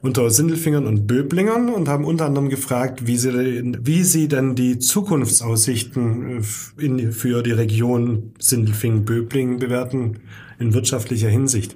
unter 0.01 0.29
Sindelfingern 0.31 0.87
und 0.87 1.05
Böblingern 1.05 1.69
und 1.69 1.87
haben 1.89 2.05
unter 2.05 2.25
anderem 2.25 2.49
gefragt, 2.49 3.05
wie 3.05 3.17
sie, 3.17 3.73
wie 3.83 4.03
sie 4.03 4.27
denn 4.27 4.55
die 4.55 4.79
Zukunftsaussichten 4.79 6.39
äh, 6.39 6.83
in, 6.83 7.11
für 7.11 7.43
die 7.43 7.51
Region 7.51 8.33
Sindelfingen-Böblingen 8.39 9.59
bewerten 9.59 10.21
in 10.57 10.73
wirtschaftlicher 10.73 11.29
Hinsicht. 11.29 11.75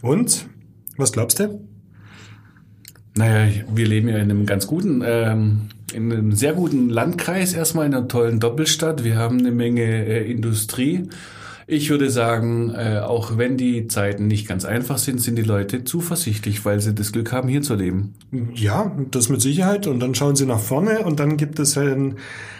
Und, 0.00 0.48
was 0.96 1.12
glaubst 1.12 1.40
du? 1.40 1.60
Naja, 3.16 3.62
wir 3.72 3.86
leben 3.86 4.08
ja 4.08 4.16
in 4.16 4.30
einem 4.30 4.46
ganz 4.46 4.66
guten, 4.66 5.02
ähm, 5.04 5.68
in 5.92 6.12
einem 6.12 6.32
sehr 6.32 6.52
guten 6.52 6.88
Landkreis, 6.88 7.54
erstmal 7.54 7.86
in 7.86 7.94
einer 7.94 8.08
tollen 8.08 8.40
Doppelstadt. 8.40 9.04
Wir 9.04 9.16
haben 9.16 9.38
eine 9.38 9.52
Menge 9.52 9.82
äh, 9.82 10.30
Industrie. 10.30 11.08
Ich 11.66 11.88
würde 11.88 12.10
sagen, 12.10 12.74
äh, 12.74 12.98
auch 12.98 13.38
wenn 13.38 13.56
die 13.56 13.88
Zeiten 13.88 14.26
nicht 14.26 14.46
ganz 14.46 14.64
einfach 14.64 14.98
sind, 14.98 15.20
sind 15.20 15.36
die 15.36 15.42
Leute 15.42 15.84
zuversichtlich, 15.84 16.64
weil 16.64 16.80
sie 16.80 16.94
das 16.94 17.12
Glück 17.12 17.32
haben, 17.32 17.48
hier 17.48 17.62
zu 17.62 17.74
leben. 17.74 18.14
Ja, 18.52 18.94
das 19.10 19.30
mit 19.30 19.40
Sicherheit. 19.40 19.86
Und 19.86 20.00
dann 20.00 20.14
schauen 20.14 20.36
sie 20.36 20.44
nach 20.44 20.58
vorne 20.58 21.00
und 21.04 21.20
dann 21.20 21.36
gibt 21.36 21.58
es 21.58 21.78
ein 21.78 22.16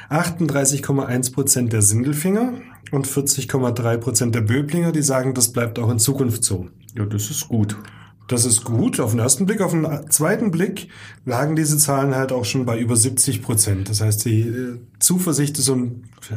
38,1 0.08 1.32
Prozent 1.32 1.72
der 1.72 1.82
Sindelfinger 1.82 2.54
und 2.92 3.06
40,3 3.06 3.96
Prozent 3.98 4.34
der 4.34 4.42
Böblinger, 4.42 4.92
die 4.92 5.02
sagen, 5.02 5.34
das 5.34 5.52
bleibt 5.52 5.78
auch 5.78 5.90
in 5.90 5.98
Zukunft 5.98 6.44
so. 6.44 6.68
Ja, 6.96 7.04
das 7.04 7.28
ist 7.28 7.48
gut. 7.48 7.76
Das 8.26 8.44
ist 8.44 8.64
gut. 8.64 9.00
Auf 9.00 9.10
den 9.10 9.20
ersten 9.20 9.46
Blick, 9.46 9.60
auf 9.60 9.72
den 9.72 9.86
zweiten 10.08 10.50
Blick 10.50 10.88
lagen 11.24 11.56
diese 11.56 11.76
Zahlen 11.76 12.14
halt 12.14 12.32
auch 12.32 12.44
schon 12.44 12.64
bei 12.64 12.78
über 12.78 12.96
70 12.96 13.42
Prozent. 13.42 13.90
Das 13.90 14.00
heißt, 14.00 14.24
die 14.24 14.40
äh, 14.40 14.78
Zuversicht 14.98 15.58
ist 15.58 15.66
so 15.66 15.90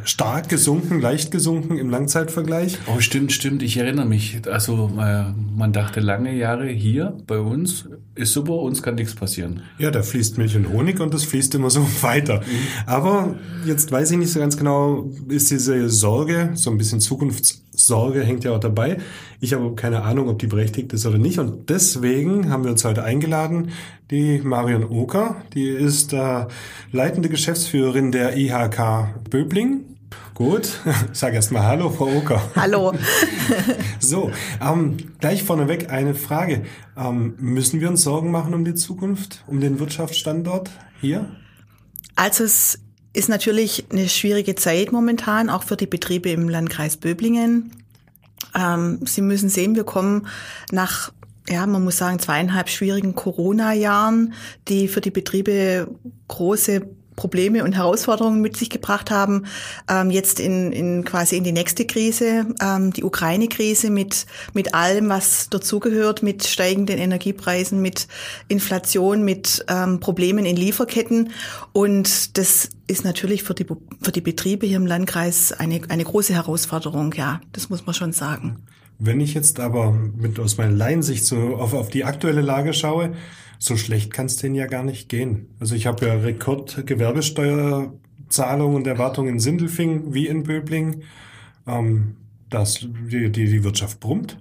stark 0.03 0.49
gesunken, 0.49 0.99
leicht 0.99 1.31
gesunken 1.31 1.77
im 1.77 1.89
Langzeitvergleich. 1.89 2.77
Oh, 2.87 2.99
stimmt, 2.99 3.31
stimmt. 3.31 3.63
Ich 3.63 3.77
erinnere 3.77 4.05
mich. 4.05 4.41
Also 4.47 4.91
äh, 4.99 5.31
man 5.55 5.71
dachte 5.71 6.01
lange 6.01 6.35
Jahre 6.35 6.67
hier 6.67 7.17
bei 7.25 7.39
uns 7.39 7.85
ist 8.17 8.33
super, 8.33 8.53
uns 8.53 8.81
kann 8.81 8.95
nichts 8.95 9.15
passieren. 9.15 9.61
Ja, 9.77 9.91
da 9.91 10.01
fließt 10.01 10.37
Milch 10.37 10.55
und 10.55 10.69
Honig 10.69 10.99
und 10.99 11.13
das 11.13 11.23
fließt 11.23 11.55
immer 11.55 11.69
so 11.69 11.81
weiter. 12.01 12.41
Aber 12.85 13.35
jetzt 13.65 13.91
weiß 13.91 14.11
ich 14.11 14.17
nicht 14.17 14.31
so 14.31 14.39
ganz 14.39 14.57
genau, 14.57 15.09
ist 15.29 15.51
diese 15.51 15.89
Sorge, 15.89 16.51
so 16.55 16.71
ein 16.71 16.77
bisschen 16.77 16.99
Zukunftssorge 17.77 18.23
hängt 18.23 18.43
ja 18.43 18.51
auch 18.51 18.59
dabei. 18.59 18.97
Ich 19.39 19.53
habe 19.53 19.75
keine 19.75 20.03
Ahnung, 20.03 20.29
ob 20.29 20.39
die 20.39 20.47
berechtigt 20.47 20.91
ist 20.93 21.05
oder 21.05 21.17
nicht. 21.17 21.39
Und 21.39 21.69
deswegen 21.69 22.49
haben 22.49 22.63
wir 22.63 22.71
uns 22.71 22.83
heute 22.83 23.03
eingeladen, 23.03 23.71
die 24.09 24.39
Marion 24.39 24.83
Oker, 24.83 25.37
die 25.53 25.69
ist 25.69 26.13
äh, 26.13 26.45
leitende 26.91 27.29
Geschäftsführerin 27.29 28.11
der 28.11 28.35
IHK 28.35 29.29
Böbling. 29.29 29.85
Gut, 30.33 30.79
sag 31.13 31.33
erst 31.33 31.51
mal 31.51 31.63
Hallo, 31.63 31.89
Frau 31.89 32.07
Oker. 32.07 32.41
Hallo. 32.55 32.93
so, 33.99 34.31
ähm, 34.61 34.97
gleich 35.19 35.43
vorneweg 35.43 35.91
eine 35.91 36.15
Frage. 36.15 36.63
Ähm, 36.95 37.35
müssen 37.39 37.79
wir 37.79 37.89
uns 37.89 38.01
Sorgen 38.01 38.31
machen 38.31 38.53
um 38.53 38.65
die 38.65 38.75
Zukunft, 38.75 39.43
um 39.47 39.59
den 39.59 39.79
Wirtschaftsstandort 39.79 40.69
hier? 41.01 41.29
Also 42.15 42.43
es 42.43 42.79
ist 43.13 43.29
natürlich 43.29 43.85
eine 43.91 44.09
schwierige 44.09 44.55
Zeit 44.55 44.91
momentan, 44.91 45.49
auch 45.49 45.63
für 45.63 45.77
die 45.77 45.87
Betriebe 45.87 46.29
im 46.29 46.49
Landkreis 46.49 46.97
Böblingen. 46.97 47.71
Ähm, 48.55 48.99
Sie 49.05 49.21
müssen 49.21 49.49
sehen, 49.49 49.75
wir 49.75 49.83
kommen 49.83 50.27
nach 50.71 51.11
ja, 51.49 51.65
man 51.65 51.83
muss 51.83 51.97
sagen, 51.97 52.19
zweieinhalb 52.19 52.69
schwierigen 52.69 53.15
Corona-Jahren, 53.15 54.33
die 54.67 54.89
für 54.89 54.99
die 54.99 55.11
Betriebe 55.11 55.87
große 56.27 56.89
Probleme 57.17 57.65
und 57.65 57.73
Herausforderungen 57.73 58.39
mit 58.39 58.55
sich 58.55 58.69
gebracht 58.69 59.11
haben. 59.11 59.47
Ähm, 59.89 60.11
jetzt 60.11 60.39
in, 60.39 60.71
in 60.71 61.03
quasi 61.03 61.35
in 61.35 61.43
die 61.43 61.51
nächste 61.51 61.85
Krise, 61.85 62.45
ähm, 62.61 62.93
die 62.93 63.03
Ukraine-Krise 63.03 63.89
mit 63.89 64.25
mit 64.53 64.73
allem, 64.73 65.09
was 65.09 65.49
dazugehört, 65.49 66.23
mit 66.23 66.47
steigenden 66.47 66.97
Energiepreisen, 66.97 67.81
mit 67.81 68.07
Inflation, 68.47 69.25
mit 69.25 69.65
ähm, 69.67 69.99
Problemen 69.99 70.45
in 70.45 70.55
Lieferketten. 70.55 71.31
Und 71.73 72.37
das 72.37 72.69
ist 72.87 73.03
natürlich 73.03 73.43
für 73.43 73.55
die 73.55 73.65
für 74.01 74.11
die 74.13 74.21
Betriebe 74.21 74.65
hier 74.65 74.77
im 74.77 74.85
Landkreis 74.85 75.51
eine 75.51 75.81
eine 75.89 76.05
große 76.05 76.33
Herausforderung. 76.33 77.13
Ja, 77.13 77.41
das 77.51 77.69
muss 77.69 77.85
man 77.85 77.95
schon 77.95 78.13
sagen. 78.13 78.63
Wenn 78.99 79.19
ich 79.19 79.33
jetzt 79.33 79.59
aber 79.59 79.91
mit 79.91 80.39
aus 80.39 80.57
meiner 80.57 80.71
Laiensicht 80.71 81.25
so 81.25 81.55
auf, 81.57 81.73
auf 81.73 81.89
die 81.89 82.03
aktuelle 82.03 82.41
Lage 82.41 82.73
schaue, 82.73 83.13
so 83.59 83.77
schlecht 83.77 84.11
kann 84.13 84.27
es 84.27 84.37
denen 84.37 84.55
ja 84.55 84.67
gar 84.67 84.83
nicht 84.83 85.09
gehen. 85.09 85.47
Also 85.59 85.75
ich 85.75 85.87
habe 85.87 86.05
ja 86.05 86.13
Rekordgewerbesteuerzahlungen 86.13 88.75
und 88.75 88.87
Erwartungen 88.87 89.33
in 89.33 89.39
Sindelfing 89.39 90.13
wie 90.13 90.27
in 90.27 90.43
Böbling. 90.43 91.01
Ähm, 91.65 92.17
dass 92.49 92.79
die, 92.79 93.29
die, 93.29 93.45
die 93.45 93.63
Wirtschaft 93.63 93.99
brummt. 93.99 94.37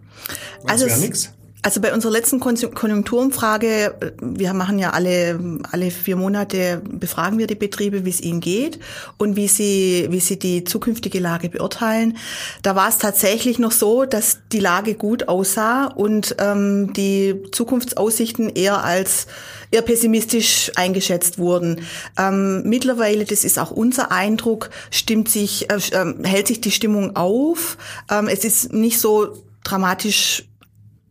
Das 0.62 0.82
also 0.82 1.00
nichts. 1.00 1.34
Also 1.62 1.80
bei 1.80 1.92
unserer 1.92 2.12
letzten 2.12 2.38
Konjunkturumfrage, 2.38 3.94
wir 4.20 4.52
machen 4.52 4.78
ja 4.78 4.90
alle, 4.90 5.40
alle 5.72 5.90
vier 5.90 6.14
Monate, 6.14 6.80
befragen 6.88 7.38
wir 7.38 7.48
die 7.48 7.56
Betriebe, 7.56 8.04
wie 8.04 8.10
es 8.10 8.20
ihnen 8.20 8.40
geht 8.40 8.78
und 9.18 9.34
wie 9.34 9.48
sie, 9.48 10.06
wie 10.10 10.20
sie 10.20 10.38
die 10.38 10.62
zukünftige 10.62 11.18
Lage 11.18 11.48
beurteilen. 11.48 12.18
Da 12.62 12.76
war 12.76 12.88
es 12.88 12.98
tatsächlich 12.98 13.58
noch 13.58 13.72
so, 13.72 14.04
dass 14.04 14.38
die 14.52 14.60
Lage 14.60 14.94
gut 14.94 15.28
aussah 15.28 15.86
und 15.86 16.36
ähm, 16.38 16.92
die 16.92 17.42
Zukunftsaussichten 17.50 18.50
eher 18.50 18.84
als 18.84 19.26
eher 19.70 19.82
pessimistisch 19.82 20.70
eingeschätzt 20.76 21.38
wurden. 21.38 21.82
Ähm, 22.16 22.62
mittlerweile, 22.64 23.24
das 23.24 23.44
ist 23.44 23.58
auch 23.58 23.72
unser 23.72 24.12
Eindruck, 24.12 24.70
stimmt 24.90 25.28
sich, 25.28 25.70
äh, 25.70 25.76
äh, 25.76 26.14
hält 26.22 26.46
sich 26.46 26.60
die 26.60 26.70
Stimmung 26.70 27.16
auf. 27.16 27.76
Ähm, 28.10 28.28
es 28.28 28.44
ist 28.44 28.72
nicht 28.72 29.00
so 29.00 29.42
dramatisch 29.64 30.44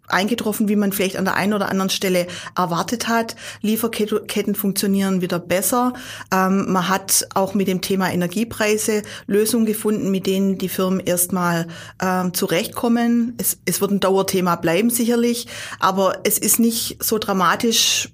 eingetroffen, 0.07 0.67
wie 0.67 0.75
man 0.75 0.91
vielleicht 0.91 1.17
an 1.17 1.25
der 1.25 1.35
einen 1.35 1.53
oder 1.53 1.69
anderen 1.69 1.89
Stelle 1.89 2.27
erwartet 2.55 3.07
hat. 3.07 3.35
Lieferketten 3.61 4.55
funktionieren 4.55 5.21
wieder 5.21 5.39
besser. 5.39 5.93
Ähm, 6.33 6.71
man 6.71 6.89
hat 6.89 7.27
auch 7.33 7.53
mit 7.53 7.67
dem 7.67 7.81
Thema 7.81 8.11
Energiepreise 8.11 9.03
Lösungen 9.27 9.65
gefunden, 9.65 10.11
mit 10.11 10.27
denen 10.27 10.57
die 10.57 10.69
Firmen 10.69 10.99
erstmal 10.99 11.67
ähm, 12.01 12.33
zurechtkommen. 12.33 13.35
Es, 13.37 13.57
es 13.65 13.81
wird 13.81 13.91
ein 13.91 13.99
Dauerthema 13.99 14.55
bleiben 14.55 14.89
sicherlich, 14.89 15.47
aber 15.79 16.19
es 16.23 16.37
ist 16.37 16.59
nicht 16.59 17.03
so 17.03 17.17
dramatisch 17.17 18.09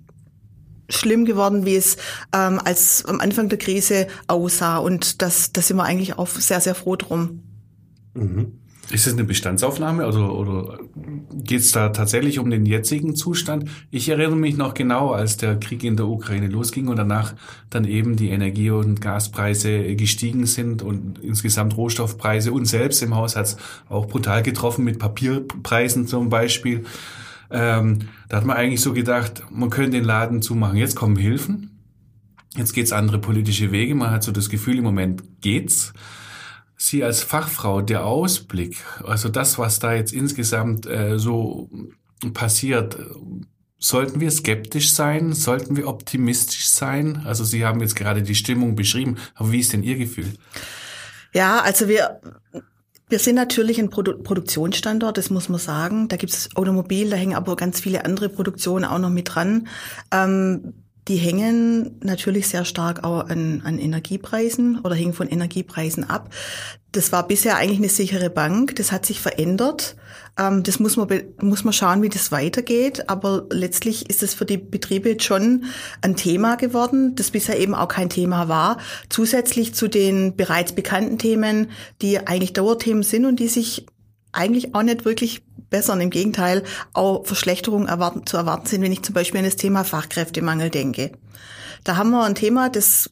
schlimm 0.89 1.25
geworden, 1.25 1.65
wie 1.65 1.75
es 1.75 1.97
ähm, 2.33 2.59
als 2.63 3.05
am 3.05 3.19
Anfang 3.19 3.49
der 3.49 3.57
Krise 3.57 4.07
aussah. 4.27 4.77
Und 4.77 5.21
das, 5.21 5.51
das 5.51 5.67
sind 5.67 5.77
wir 5.77 5.83
eigentlich 5.83 6.17
auch 6.17 6.27
sehr, 6.27 6.61
sehr 6.61 6.75
froh 6.75 6.95
drum. 6.95 7.43
Mhm. 8.13 8.60
Ist 8.91 9.07
es 9.07 9.13
eine 9.13 9.23
Bestandsaufnahme 9.23 10.03
also, 10.03 10.25
oder 10.25 10.79
geht 11.31 11.61
es 11.61 11.71
da 11.71 11.89
tatsächlich 11.89 12.39
um 12.39 12.49
den 12.49 12.65
jetzigen 12.65 13.15
Zustand? 13.15 13.69
Ich 13.89 14.09
erinnere 14.09 14.35
mich 14.35 14.57
noch 14.57 14.73
genau, 14.73 15.11
als 15.11 15.37
der 15.37 15.57
Krieg 15.59 15.83
in 15.83 15.95
der 15.95 16.07
Ukraine 16.07 16.47
losging 16.47 16.89
und 16.89 16.97
danach 16.97 17.33
dann 17.69 17.85
eben 17.85 18.17
die 18.17 18.29
Energie- 18.29 18.69
und 18.69 18.99
Gaspreise 18.99 19.95
gestiegen 19.95 20.45
sind 20.45 20.81
und 20.81 21.19
insgesamt 21.19 21.77
Rohstoffpreise 21.77 22.51
und 22.51 22.65
selbst 22.65 23.01
im 23.01 23.15
Haus 23.15 23.37
hat 23.37 23.45
es 23.45 23.57
auch 23.87 24.07
brutal 24.07 24.43
getroffen 24.43 24.83
mit 24.83 24.99
Papierpreisen 24.99 26.05
zum 26.05 26.29
Beispiel. 26.29 26.83
Ähm, 27.49 27.99
da 28.27 28.37
hat 28.37 28.45
man 28.45 28.57
eigentlich 28.57 28.81
so 28.81 28.93
gedacht, 28.93 29.43
man 29.51 29.69
könnte 29.69 29.91
den 29.91 30.03
Laden 30.03 30.41
zumachen. 30.41 30.77
Jetzt 30.77 30.95
kommen 30.95 31.15
Hilfen, 31.15 31.79
jetzt 32.57 32.73
geht's 32.73 32.91
andere 32.91 33.19
politische 33.19 33.71
Wege. 33.71 33.95
Man 33.95 34.11
hat 34.11 34.23
so 34.23 34.33
das 34.33 34.49
Gefühl, 34.49 34.77
im 34.77 34.83
Moment 34.83 35.23
geht's. 35.41 35.93
Sie 36.83 37.03
als 37.03 37.21
Fachfrau, 37.21 37.81
der 37.81 38.07
Ausblick, 38.07 38.83
also 39.03 39.29
das, 39.29 39.59
was 39.59 39.77
da 39.77 39.93
jetzt 39.93 40.13
insgesamt 40.13 40.87
äh, 40.87 41.19
so 41.19 41.69
passiert, 42.33 42.97
sollten 43.77 44.19
wir 44.19 44.31
skeptisch 44.31 44.91
sein? 44.91 45.33
Sollten 45.33 45.77
wir 45.77 45.87
optimistisch 45.87 46.67
sein? 46.69 47.21
Also 47.23 47.43
Sie 47.43 47.65
haben 47.65 47.81
jetzt 47.81 47.95
gerade 47.95 48.23
die 48.23 48.33
Stimmung 48.33 48.75
beschrieben, 48.75 49.17
aber 49.35 49.51
wie 49.51 49.59
ist 49.59 49.73
denn 49.73 49.83
Ihr 49.83 49.95
Gefühl? 49.95 50.33
Ja, 51.33 51.61
also 51.61 51.87
wir, 51.87 52.19
wir 53.09 53.19
sind 53.19 53.35
natürlich 53.35 53.77
ein 53.77 53.91
Produ 53.91 54.17
Produktionsstandort, 54.17 55.19
das 55.19 55.29
muss 55.29 55.49
man 55.49 55.59
sagen. 55.59 56.07
Da 56.07 56.17
gibt 56.17 56.33
es 56.33 56.55
Automobil, 56.55 57.11
da 57.11 57.15
hängen 57.15 57.35
aber 57.35 57.55
ganz 57.57 57.79
viele 57.79 58.05
andere 58.05 58.29
Produktionen 58.29 58.85
auch 58.85 58.97
noch 58.97 59.11
mit 59.11 59.35
dran. 59.35 59.67
Ähm, 60.11 60.73
die 61.07 61.15
hängen 61.15 61.97
natürlich 62.03 62.47
sehr 62.47 62.63
stark 62.63 63.03
auch 63.03 63.27
an, 63.27 63.61
an 63.65 63.79
Energiepreisen 63.79 64.79
oder 64.81 64.95
hängen 64.95 65.13
von 65.13 65.27
Energiepreisen 65.27 66.09
ab. 66.09 66.29
Das 66.91 67.11
war 67.11 67.27
bisher 67.27 67.57
eigentlich 67.57 67.79
eine 67.79 67.89
sichere 67.89 68.29
Bank. 68.29 68.75
Das 68.75 68.91
hat 68.91 69.05
sich 69.05 69.19
verändert. 69.19 69.95
Ähm, 70.37 70.61
das 70.61 70.79
muss 70.79 70.97
man, 70.97 71.07
muss 71.41 71.63
man 71.63 71.73
schauen, 71.73 72.01
wie 72.03 72.09
das 72.09 72.31
weitergeht. 72.31 73.09
Aber 73.09 73.47
letztlich 73.49 74.09
ist 74.09 74.21
es 74.21 74.33
für 74.33 74.45
die 74.45 74.57
Betriebe 74.57 75.09
jetzt 75.09 75.23
schon 75.23 75.65
ein 76.01 76.15
Thema 76.15 76.55
geworden, 76.55 77.15
das 77.15 77.31
bisher 77.31 77.59
eben 77.59 77.73
auch 77.73 77.87
kein 77.87 78.09
Thema 78.09 78.47
war. 78.47 78.77
Zusätzlich 79.09 79.73
zu 79.73 79.87
den 79.87 80.35
bereits 80.35 80.73
bekannten 80.73 81.17
Themen, 81.17 81.71
die 82.01 82.19
eigentlich 82.27 82.53
Dauerthemen 82.53 83.03
sind 83.03 83.25
und 83.25 83.39
die 83.39 83.47
sich 83.47 83.87
eigentlich 84.33 84.75
auch 84.75 84.83
nicht 84.83 85.05
wirklich 85.05 85.43
bessern. 85.71 85.99
Im 86.01 86.11
Gegenteil, 86.11 86.63
auch 86.93 87.25
Verschlechterungen 87.25 87.87
erwarten, 87.87 88.27
zu 88.27 88.37
erwarten 88.37 88.67
sind, 88.67 88.83
wenn 88.83 88.91
ich 88.91 89.01
zum 89.01 89.15
Beispiel 89.15 89.39
an 89.39 89.45
das 89.45 89.55
Thema 89.55 89.83
Fachkräftemangel 89.83 90.69
denke. 90.69 91.13
Da 91.83 91.95
haben 91.95 92.11
wir 92.11 92.23
ein 92.23 92.35
Thema, 92.35 92.69
das 92.69 93.09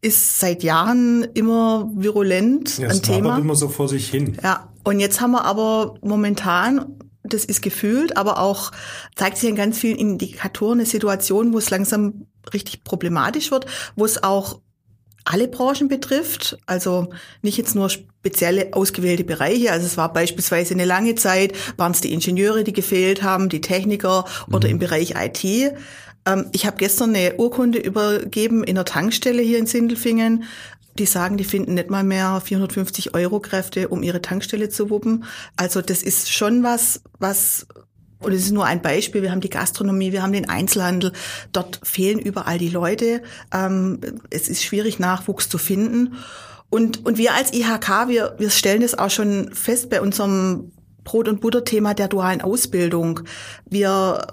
ist 0.00 0.38
seit 0.40 0.62
Jahren 0.62 1.24
immer 1.34 1.90
virulent. 1.94 2.78
Ja, 2.78 2.86
ein 2.86 2.92
es 2.92 3.02
Thema. 3.02 3.36
immer 3.36 3.54
so 3.54 3.68
vor 3.68 3.88
sich 3.88 4.08
hin. 4.08 4.38
Ja, 4.42 4.68
und 4.84 5.00
jetzt 5.00 5.20
haben 5.20 5.32
wir 5.32 5.44
aber 5.44 5.96
momentan 6.00 6.94
das 7.24 7.44
ist 7.44 7.60
gefühlt, 7.60 8.16
aber 8.16 8.38
auch 8.38 8.72
zeigt 9.14 9.36
sich 9.36 9.50
in 9.50 9.56
ganz 9.56 9.78
vielen 9.78 9.98
Indikatoren 9.98 10.78
eine 10.78 10.86
Situation, 10.86 11.52
wo 11.52 11.58
es 11.58 11.68
langsam 11.68 12.26
richtig 12.54 12.84
problematisch 12.84 13.50
wird, 13.50 13.66
wo 13.96 14.04
es 14.04 14.22
auch 14.22 14.60
alle 15.24 15.48
Branchen 15.48 15.88
betrifft, 15.88 16.58
also 16.66 17.08
nicht 17.42 17.58
jetzt 17.58 17.74
nur 17.74 17.90
spezielle 17.90 18.72
ausgewählte 18.72 19.24
Bereiche. 19.24 19.72
Also 19.72 19.86
es 19.86 19.96
war 19.96 20.12
beispielsweise 20.12 20.74
eine 20.74 20.84
lange 20.84 21.14
Zeit, 21.14 21.52
waren 21.76 21.92
es 21.92 22.00
die 22.00 22.12
Ingenieure, 22.12 22.64
die 22.64 22.72
gefehlt 22.72 23.22
haben, 23.22 23.48
die 23.48 23.60
Techniker 23.60 24.24
oder 24.50 24.68
mhm. 24.68 24.74
im 24.74 24.78
Bereich 24.78 25.14
IT. 25.16 25.44
Ähm, 26.24 26.46
ich 26.52 26.66
habe 26.66 26.76
gestern 26.76 27.14
eine 27.14 27.36
Urkunde 27.36 27.78
übergeben 27.78 28.64
in 28.64 28.74
der 28.74 28.84
Tankstelle 28.84 29.42
hier 29.42 29.58
in 29.58 29.66
Sindelfingen. 29.66 30.44
Die 30.98 31.06
sagen, 31.06 31.36
die 31.36 31.44
finden 31.44 31.74
nicht 31.74 31.90
mal 31.90 32.02
mehr 32.02 32.40
450 32.44 33.14
Euro 33.14 33.38
Kräfte, 33.38 33.88
um 33.88 34.02
ihre 34.02 34.20
Tankstelle 34.20 34.68
zu 34.68 34.90
wuppen. 34.90 35.24
Also 35.56 35.80
das 35.80 36.02
ist 36.02 36.32
schon 36.32 36.64
was, 36.64 37.02
was 37.20 37.66
und 38.20 38.32
es 38.32 38.44
ist 38.44 38.52
nur 38.52 38.64
ein 38.64 38.82
Beispiel. 38.82 39.22
Wir 39.22 39.30
haben 39.30 39.40
die 39.40 39.50
Gastronomie, 39.50 40.12
wir 40.12 40.22
haben 40.22 40.32
den 40.32 40.48
Einzelhandel. 40.48 41.12
Dort 41.52 41.80
fehlen 41.82 42.18
überall 42.18 42.58
die 42.58 42.68
Leute. 42.68 43.22
Ähm, 43.52 44.00
es 44.30 44.48
ist 44.48 44.64
schwierig, 44.64 44.98
Nachwuchs 44.98 45.48
zu 45.48 45.58
finden. 45.58 46.14
Und, 46.70 47.06
und 47.06 47.16
wir 47.16 47.34
als 47.34 47.52
IHK, 47.52 48.08
wir, 48.08 48.34
wir 48.38 48.50
stellen 48.50 48.82
das 48.82 48.98
auch 48.98 49.10
schon 49.10 49.54
fest 49.54 49.88
bei 49.88 50.00
unserem 50.00 50.72
Brot- 51.04 51.28
und 51.28 51.40
Butterthema 51.40 51.94
der 51.94 52.08
dualen 52.08 52.42
Ausbildung. 52.42 53.20
Wir 53.64 54.26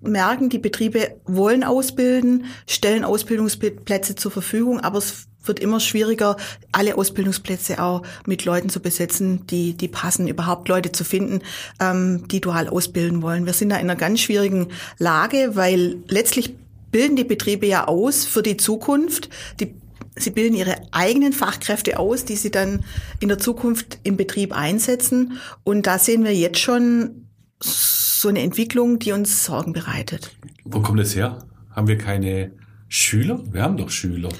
merken, 0.00 0.48
die 0.48 0.58
Betriebe 0.58 1.20
wollen 1.24 1.64
ausbilden, 1.64 2.46
stellen 2.66 3.04
Ausbildungsplätze 3.04 4.14
zur 4.14 4.30
Verfügung, 4.30 4.80
aber 4.80 4.98
es 4.98 5.27
wird 5.48 5.60
immer 5.60 5.80
schwieriger, 5.80 6.36
alle 6.72 6.96
Ausbildungsplätze 6.96 7.82
auch 7.82 8.02
mit 8.26 8.44
Leuten 8.44 8.68
zu 8.68 8.80
besetzen, 8.80 9.46
die, 9.46 9.74
die 9.74 9.88
passen, 9.88 10.28
überhaupt 10.28 10.68
Leute 10.68 10.92
zu 10.92 11.04
finden, 11.04 11.40
ähm, 11.80 12.28
die 12.28 12.40
dual 12.40 12.68
ausbilden 12.68 13.22
wollen. 13.22 13.46
Wir 13.46 13.52
sind 13.52 13.70
da 13.70 13.76
in 13.76 13.82
einer 13.82 13.96
ganz 13.96 14.20
schwierigen 14.20 14.68
Lage, 14.98 15.50
weil 15.54 15.96
letztlich 16.08 16.54
bilden 16.90 17.16
die 17.16 17.24
Betriebe 17.24 17.66
ja 17.66 17.86
aus 17.86 18.24
für 18.24 18.42
die 18.42 18.56
Zukunft. 18.56 19.28
Die, 19.60 19.74
sie 20.16 20.30
bilden 20.30 20.54
ihre 20.54 20.76
eigenen 20.92 21.32
Fachkräfte 21.32 21.98
aus, 21.98 22.24
die 22.24 22.36
sie 22.36 22.50
dann 22.50 22.84
in 23.20 23.28
der 23.28 23.38
Zukunft 23.38 23.98
im 24.04 24.16
Betrieb 24.16 24.56
einsetzen. 24.56 25.38
Und 25.64 25.86
da 25.86 25.98
sehen 25.98 26.24
wir 26.24 26.34
jetzt 26.34 26.58
schon 26.58 27.28
so 27.60 28.28
eine 28.28 28.40
Entwicklung, 28.40 28.98
die 28.98 29.12
uns 29.12 29.44
Sorgen 29.44 29.72
bereitet. 29.72 30.36
Wo 30.64 30.80
kommt 30.80 31.00
das 31.00 31.14
her? 31.14 31.38
Haben 31.70 31.88
wir 31.88 31.98
keine 31.98 32.52
Schüler? 32.88 33.40
Wir 33.52 33.62
haben 33.62 33.76
doch 33.76 33.90
Schüler. 33.90 34.30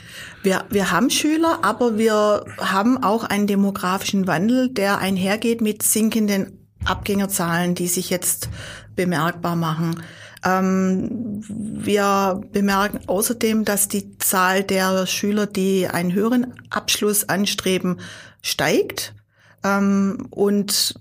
Wir, 0.42 0.64
wir 0.70 0.90
haben 0.90 1.10
Schüler, 1.10 1.58
aber 1.62 1.98
wir 1.98 2.44
haben 2.58 3.02
auch 3.02 3.24
einen 3.24 3.46
demografischen 3.46 4.26
Wandel, 4.26 4.70
der 4.70 4.98
einhergeht 4.98 5.60
mit 5.60 5.82
sinkenden 5.82 6.58
Abgängerzahlen, 6.84 7.74
die 7.74 7.88
sich 7.88 8.08
jetzt 8.08 8.48
bemerkbar 8.96 9.56
machen. 9.56 10.02
Ähm, 10.44 11.42
wir 11.48 12.40
bemerken 12.52 13.00
außerdem, 13.06 13.64
dass 13.64 13.88
die 13.88 14.16
Zahl 14.18 14.62
der 14.62 15.06
Schüler, 15.06 15.46
die 15.46 15.88
einen 15.88 16.12
höheren 16.12 16.54
Abschluss 16.70 17.28
anstreben, 17.28 18.00
steigt. 18.40 19.14
Ähm, 19.64 20.28
und 20.30 20.94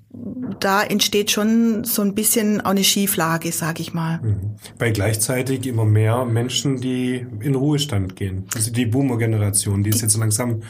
da 0.60 0.84
entsteht 0.84 1.32
schon 1.32 1.84
so 1.84 2.02
ein 2.02 2.16
bisschen 2.16 2.62
auch 2.62 2.72
eine 2.72 2.84
Schieflage, 2.84 3.52
sag 3.52 3.80
ich 3.80 3.94
mal. 3.94 4.20
Mhm. 4.22 4.56
Weil 4.80 4.94
gleichzeitig 4.94 5.66
immer 5.68 5.86
mehr 5.86 6.26
Menschen, 6.26 6.82
die 6.82 7.26
in 7.40 7.56
Ruhestand 7.56 8.16
gehen. 8.16 8.46
Also 8.56 8.72
die 8.72 8.86
Boomer-Generation, 8.86 9.84
die 9.84 9.92
ist 9.92 10.02
jetzt 10.02 10.18
langsam 10.18 10.62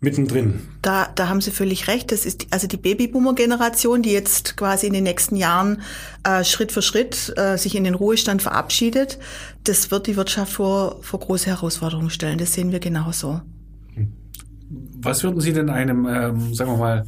mittendrin. 0.00 0.60
Da, 0.82 1.08
da 1.14 1.28
haben 1.28 1.40
Sie 1.40 1.50
völlig 1.50 1.88
recht. 1.88 2.12
Das 2.12 2.26
ist 2.26 2.46
also 2.50 2.66
die 2.66 2.76
Babyboomer-Generation, 2.76 4.02
die 4.02 4.12
jetzt 4.12 4.56
quasi 4.56 4.86
in 4.86 4.92
den 4.92 5.04
nächsten 5.04 5.36
Jahren 5.36 5.82
äh, 6.22 6.44
Schritt 6.44 6.70
für 6.70 6.82
Schritt 6.82 7.32
äh, 7.36 7.56
sich 7.56 7.74
in 7.74 7.84
den 7.84 7.94
Ruhestand 7.94 8.42
verabschiedet. 8.42 9.18
Das 9.64 9.90
wird 9.90 10.06
die 10.06 10.16
Wirtschaft 10.16 10.52
vor, 10.52 10.98
vor 11.02 11.20
große 11.20 11.46
Herausforderungen 11.46 12.10
stellen. 12.10 12.38
Das 12.38 12.52
sehen 12.52 12.70
wir 12.72 12.78
genauso. 12.78 13.40
Was 15.06 15.22
würden 15.22 15.40
Sie 15.40 15.52
denn 15.52 15.70
einem, 15.70 16.06
ähm, 16.06 16.52
sagen 16.52 16.72
wir 16.72 16.78
mal, 16.78 17.06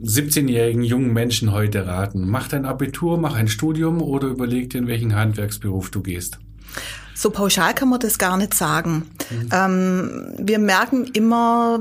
17-jährigen 0.00 0.84
jungen 0.84 1.12
Menschen 1.12 1.52
heute 1.52 1.86
raten? 1.86 2.28
Mach 2.28 2.46
dein 2.46 2.64
Abitur, 2.64 3.18
mach 3.18 3.34
ein 3.34 3.48
Studium 3.48 4.00
oder 4.00 4.28
überleg 4.28 4.70
dir, 4.70 4.78
in 4.78 4.86
welchen 4.86 5.16
Handwerksberuf 5.16 5.90
du 5.90 6.02
gehst. 6.02 6.38
So 7.14 7.30
pauschal 7.30 7.74
kann 7.74 7.88
man 7.88 7.98
das 7.98 8.18
gar 8.18 8.36
nicht 8.36 8.54
sagen. 8.54 9.10
Mhm. 9.30 9.48
Ähm, 9.52 10.34
wir 10.38 10.60
merken 10.60 11.06
immer, 11.12 11.78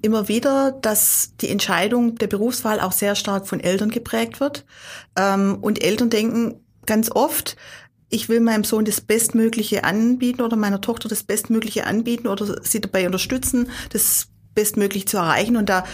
immer 0.00 0.28
wieder, 0.28 0.72
dass 0.80 1.32
die 1.40 1.48
Entscheidung 1.48 2.14
der 2.14 2.28
Berufswahl 2.28 2.80
auch 2.80 2.92
sehr 2.92 3.16
stark 3.16 3.48
von 3.48 3.58
Eltern 3.58 3.90
geprägt 3.90 4.38
wird. 4.38 4.64
Ähm, 5.16 5.58
und 5.60 5.82
Eltern 5.82 6.10
denken 6.10 6.60
ganz 6.86 7.10
oft, 7.10 7.56
ich 8.10 8.28
will 8.28 8.40
meinem 8.40 8.64
Sohn 8.64 8.84
das 8.84 9.00
Bestmögliche 9.00 9.82
anbieten 9.84 10.42
oder 10.42 10.56
meiner 10.56 10.80
Tochter 10.80 11.08
das 11.08 11.24
Bestmögliche 11.24 11.86
anbieten 11.86 12.26
oder 12.26 12.62
sie 12.62 12.80
dabei 12.80 13.06
unterstützen, 13.06 13.68
das 13.90 14.29
bestmöglich 14.54 15.06
zu 15.08 15.18
erreichen. 15.18 15.56
Und 15.56 15.68
da 15.68 15.84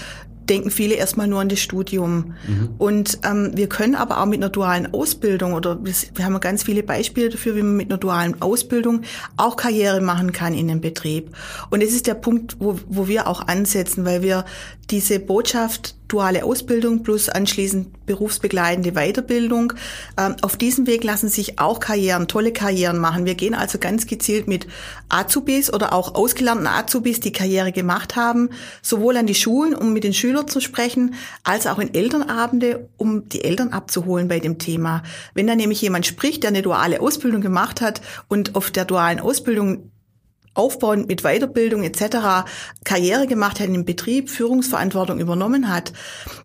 denken 0.49 0.71
viele 0.71 0.95
erstmal 0.95 1.27
nur 1.27 1.41
an 1.41 1.49
das 1.49 1.61
Studium. 1.61 2.35
Mhm. 2.47 2.71
Und 2.79 3.19
ähm, 3.25 3.51
wir 3.55 3.69
können 3.69 3.95
aber 3.95 4.21
auch 4.21 4.27
mit 4.27 4.39
einer 4.39 4.49
dualen 4.49 4.93
Ausbildung 4.93 5.55
oder 5.55 5.79
wir 5.83 6.25
haben 6.25 6.39
ganz 6.41 6.63
viele 6.63 6.83
Beispiele 6.83 7.31
dafür, 7.31 7.57
wie 7.57 7.63
man 7.63 7.77
mit 7.77 7.91
einer 7.91 7.99
dualen 7.99 8.41
Ausbildung 8.41 9.03
auch 9.37 9.57
Karriere 9.57 10.01
machen 10.01 10.33
kann 10.33 10.55
in 10.55 10.71
einem 10.71 10.81
Betrieb. 10.81 11.35
Und 11.71 11.83
das 11.83 11.91
ist 11.91 12.07
der 12.07 12.15
Punkt, 12.15 12.57
wo, 12.61 12.79
wo 12.87 13.09
wir 13.09 13.27
auch 13.27 13.47
ansetzen, 13.47 14.05
weil 14.05 14.23
wir 14.23 14.45
diese 14.91 15.19
Botschaft 15.19 15.97
duale 16.09 16.45
Ausbildung 16.45 17.03
plus 17.03 17.29
anschließend 17.29 18.07
berufsbegleitende 18.07 18.93
Weiterbildung. 18.93 19.73
Ähm, 20.19 20.37
auf 20.43 20.57
diesem 20.57 20.87
Weg 20.87 21.05
lassen 21.05 21.29
sich 21.29 21.59
auch 21.59 21.81
Karrieren, 21.81 22.29
tolle 22.29 22.53
Karrieren 22.53 22.99
machen. 22.99 23.27
Wir 23.27 23.35
gehen 23.35 23.55
also 23.55 23.79
ganz 23.79 24.07
gezielt 24.07 24.47
mit 24.49 24.67
Azubis 25.09 25.73
oder 25.73 25.93
auch 25.93 26.15
ausgelernten 26.15 26.67
Azubis, 26.67 27.21
die 27.21 27.33
Karriere 27.33 27.73
gemacht 27.73 28.17
haben, 28.17 28.51
sowohl 28.83 29.17
an 29.17 29.27
die 29.27 29.35
Schulen, 29.35 29.75
um 29.75 29.93
mit 29.93 30.05
den 30.05 30.15
Schülern 30.15 30.49
zu 30.49 30.61
sprechen, 30.61 31.15
als 31.43 31.67
auch 31.67 31.79
in 31.79 31.95
Elternabende, 31.95 32.89
um 32.97 33.29
die 33.29 33.45
Eltern 33.45 33.71
abzuholen 33.71 34.29
bei 34.29 34.39
dem 34.39 34.59
Thema. 34.59 35.03
Wenn 35.35 35.47
da 35.47 35.57
nämlich 35.57 35.83
jemand 35.83 36.07
spricht, 36.07 36.43
der 36.43 36.51
eine 36.51 36.63
duale 36.63 37.01
Ausbildung 37.01 37.41
gemacht 37.41 37.81
hat 37.81 38.01
und 38.29 38.55
auf 38.55 38.71
der 38.71 38.85
dualen 38.85 39.21
Ausbildung 39.21 39.91
aufbauend 40.57 41.09
mit 41.09 41.23
Weiterbildung 41.23 41.83
etc. 41.85 42.49
Karriere 42.85 43.27
gemacht 43.27 43.61
hat 43.61 43.67
in 43.67 43.75
dem 43.75 43.85
Betrieb, 43.85 44.31
Führungsverantwortung 44.31 45.21
übernommen 45.21 45.69
hat, 45.69 45.93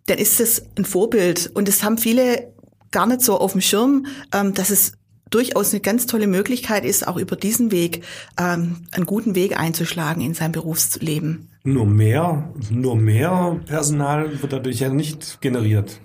dann 0.07 0.17
ist 0.17 0.39
es 0.39 0.65
ein 0.77 0.85
Vorbild. 0.85 1.49
Und 1.53 1.67
das 1.67 1.83
haben 1.83 1.97
viele 1.97 2.53
gar 2.91 3.07
nicht 3.07 3.21
so 3.21 3.37
auf 3.37 3.53
dem 3.53 3.61
Schirm, 3.61 4.05
ähm, 4.33 4.53
dass 4.53 4.69
es 4.69 4.93
durchaus 5.29 5.71
eine 5.71 5.79
ganz 5.79 6.05
tolle 6.05 6.27
Möglichkeit 6.27 6.85
ist, 6.85 7.07
auch 7.07 7.17
über 7.17 7.35
diesen 7.35 7.71
Weg 7.71 8.03
ähm, 8.37 8.83
einen 8.91 9.05
guten 9.05 9.33
Weg 9.33 9.57
einzuschlagen 9.57 10.21
in 10.21 10.33
sein 10.33 10.51
Berufsleben. 10.51 11.49
Nur 11.63 11.85
mehr, 11.85 12.53
nur 12.69 12.95
mehr 12.95 13.59
Personal 13.65 14.41
wird 14.41 14.53
dadurch 14.53 14.79
ja 14.79 14.89
nicht 14.89 15.39
generiert. 15.41 16.01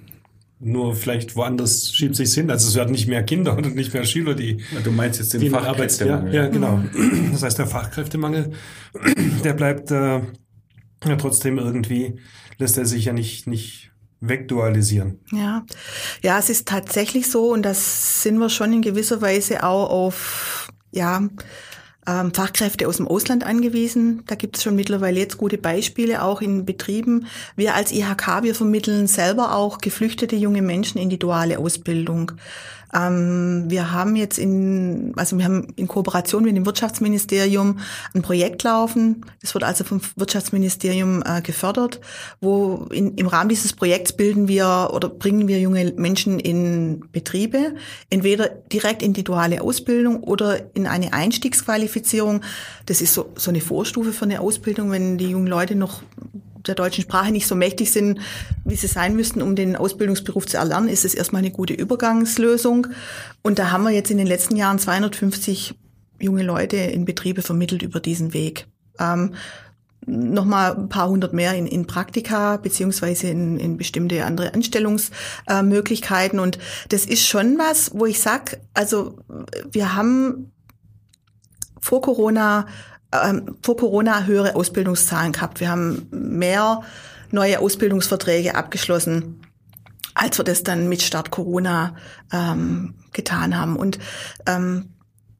Nur 0.58 0.94
vielleicht 0.94 1.36
woanders 1.36 1.92
schiebt 1.92 2.16
sich's 2.16 2.34
hin. 2.34 2.50
Also 2.50 2.68
es 2.68 2.74
werden 2.74 2.92
nicht 2.92 3.08
mehr 3.08 3.22
Kinder 3.22 3.56
und 3.56 3.74
nicht 3.74 3.92
mehr 3.92 4.04
Schüler, 4.04 4.34
die. 4.34 4.64
Du 4.84 4.90
meinst 4.90 5.18
jetzt 5.18 5.34
den 5.34 5.50
Fachkräftemangel? 5.50 6.34
Ja, 6.34 6.44
ja, 6.44 6.48
genau. 6.48 6.82
Das 7.32 7.42
heißt, 7.42 7.58
der 7.58 7.66
Fachkräftemangel, 7.66 8.52
der 9.44 9.52
bleibt 9.52 9.90
äh, 9.90 10.20
ja 11.04 11.16
trotzdem 11.18 11.58
irgendwie, 11.58 12.20
lässt 12.56 12.78
er 12.78 12.86
sich 12.86 13.04
ja 13.04 13.12
nicht, 13.12 13.46
nicht 13.46 13.90
wegdualisieren. 14.20 15.20
Ja. 15.30 15.64
Ja, 16.22 16.38
es 16.38 16.48
ist 16.48 16.66
tatsächlich 16.66 17.30
so 17.30 17.52
und 17.52 17.62
das 17.62 18.22
sind 18.22 18.38
wir 18.38 18.48
schon 18.48 18.72
in 18.72 18.82
gewisser 18.82 19.20
Weise 19.20 19.62
auch 19.62 19.90
auf, 19.90 20.68
ja, 20.90 21.28
ähm, 22.06 22.32
Fachkräfte 22.32 22.88
aus 22.88 22.98
dem 22.98 23.08
Ausland 23.08 23.44
angewiesen. 23.44 24.22
Da 24.26 24.34
gibt 24.34 24.56
es 24.56 24.62
schon 24.62 24.76
mittlerweile 24.76 25.18
jetzt 25.18 25.38
gute 25.38 25.58
Beispiele, 25.58 26.22
auch 26.22 26.40
in 26.40 26.64
Betrieben. 26.64 27.26
Wir 27.56 27.74
als 27.74 27.92
IHK, 27.92 28.42
wir 28.42 28.54
vermitteln 28.54 29.06
selber 29.06 29.54
auch 29.54 29.78
geflüchtete 29.78 30.36
junge 30.36 30.62
Menschen 30.62 30.98
in 30.98 31.10
die 31.10 31.18
duale 31.18 31.58
Ausbildung. 31.58 32.32
Ähm, 32.94 33.64
wir 33.68 33.92
haben 33.92 34.16
jetzt 34.16 34.38
in, 34.38 35.12
also 35.16 35.38
wir 35.38 35.44
haben 35.44 35.68
in 35.76 35.88
Kooperation 35.88 36.44
mit 36.44 36.56
dem 36.56 36.66
Wirtschaftsministerium 36.66 37.78
ein 38.14 38.22
Projekt 38.22 38.62
laufen. 38.62 39.24
Das 39.40 39.54
wird 39.54 39.64
also 39.64 39.84
vom 39.84 40.00
Wirtschaftsministerium 40.16 41.22
äh, 41.24 41.42
gefördert, 41.42 42.00
wo 42.40 42.86
in, 42.90 43.14
im 43.16 43.26
Rahmen 43.26 43.48
dieses 43.48 43.72
Projekts 43.72 44.12
bilden 44.12 44.48
wir 44.48 44.90
oder 44.92 45.08
bringen 45.08 45.48
wir 45.48 45.60
junge 45.60 45.92
Menschen 45.96 46.38
in 46.38 47.04
Betriebe, 47.12 47.74
entweder 48.10 48.48
direkt 48.48 49.02
in 49.02 49.12
die 49.12 49.24
duale 49.24 49.62
Ausbildung 49.62 50.22
oder 50.22 50.74
in 50.74 50.86
eine 50.86 51.12
Einstiegsqualifizierung. 51.12 52.42
Das 52.86 53.00
ist 53.00 53.14
so, 53.14 53.32
so 53.36 53.50
eine 53.50 53.60
Vorstufe 53.60 54.12
für 54.12 54.24
eine 54.24 54.40
Ausbildung, 54.40 54.90
wenn 54.90 55.18
die 55.18 55.30
jungen 55.30 55.46
Leute 55.46 55.74
noch 55.74 56.02
der 56.66 56.74
deutschen 56.74 57.02
Sprache 57.02 57.32
nicht 57.32 57.46
so 57.46 57.54
mächtig 57.54 57.90
sind, 57.92 58.20
wie 58.64 58.76
sie 58.76 58.86
sein 58.86 59.16
müssten, 59.16 59.42
um 59.42 59.56
den 59.56 59.76
Ausbildungsberuf 59.76 60.46
zu 60.46 60.56
erlernen, 60.56 60.88
ist 60.88 61.04
es 61.04 61.14
erstmal 61.14 61.40
eine 61.40 61.50
gute 61.50 61.74
Übergangslösung. 61.74 62.88
Und 63.42 63.58
da 63.58 63.70
haben 63.70 63.84
wir 63.84 63.90
jetzt 63.90 64.10
in 64.10 64.18
den 64.18 64.26
letzten 64.26 64.56
Jahren 64.56 64.78
250 64.78 65.74
junge 66.20 66.42
Leute 66.42 66.76
in 66.76 67.04
Betriebe 67.04 67.42
vermittelt 67.42 67.82
über 67.82 68.00
diesen 68.00 68.32
Weg. 68.32 68.66
Ähm, 68.98 69.34
nochmal 70.06 70.76
ein 70.76 70.88
paar 70.88 71.08
hundert 71.08 71.32
mehr 71.32 71.54
in, 71.54 71.66
in 71.66 71.86
Praktika 71.86 72.56
beziehungsweise 72.58 73.28
in, 73.28 73.58
in 73.58 73.76
bestimmte 73.76 74.24
andere 74.24 74.54
Anstellungsmöglichkeiten. 74.54 76.38
Äh, 76.38 76.42
und 76.42 76.58
das 76.88 77.04
ist 77.04 77.26
schon 77.26 77.58
was, 77.58 77.90
wo 77.92 78.06
ich 78.06 78.20
sag, 78.20 78.60
also 78.72 79.18
wir 79.70 79.94
haben 79.94 80.52
vor 81.80 82.00
Corona 82.00 82.66
ähm, 83.24 83.56
vor 83.62 83.76
Corona 83.76 84.24
höhere 84.24 84.54
Ausbildungszahlen 84.54 85.32
gehabt. 85.32 85.60
Wir 85.60 85.70
haben 85.70 86.08
mehr 86.10 86.82
neue 87.30 87.60
Ausbildungsverträge 87.60 88.54
abgeschlossen, 88.54 89.42
als 90.14 90.38
wir 90.38 90.44
das 90.44 90.62
dann 90.62 90.88
mit 90.88 91.02
Start 91.02 91.30
Corona 91.30 91.96
ähm, 92.32 92.94
getan 93.12 93.58
haben. 93.58 93.76
Und 93.76 93.98
ähm, 94.46 94.94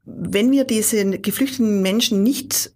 wenn 0.04 0.50
wir 0.50 0.64
diese 0.64 1.18
geflüchteten 1.18 1.82
Menschen 1.82 2.22
nicht 2.22 2.72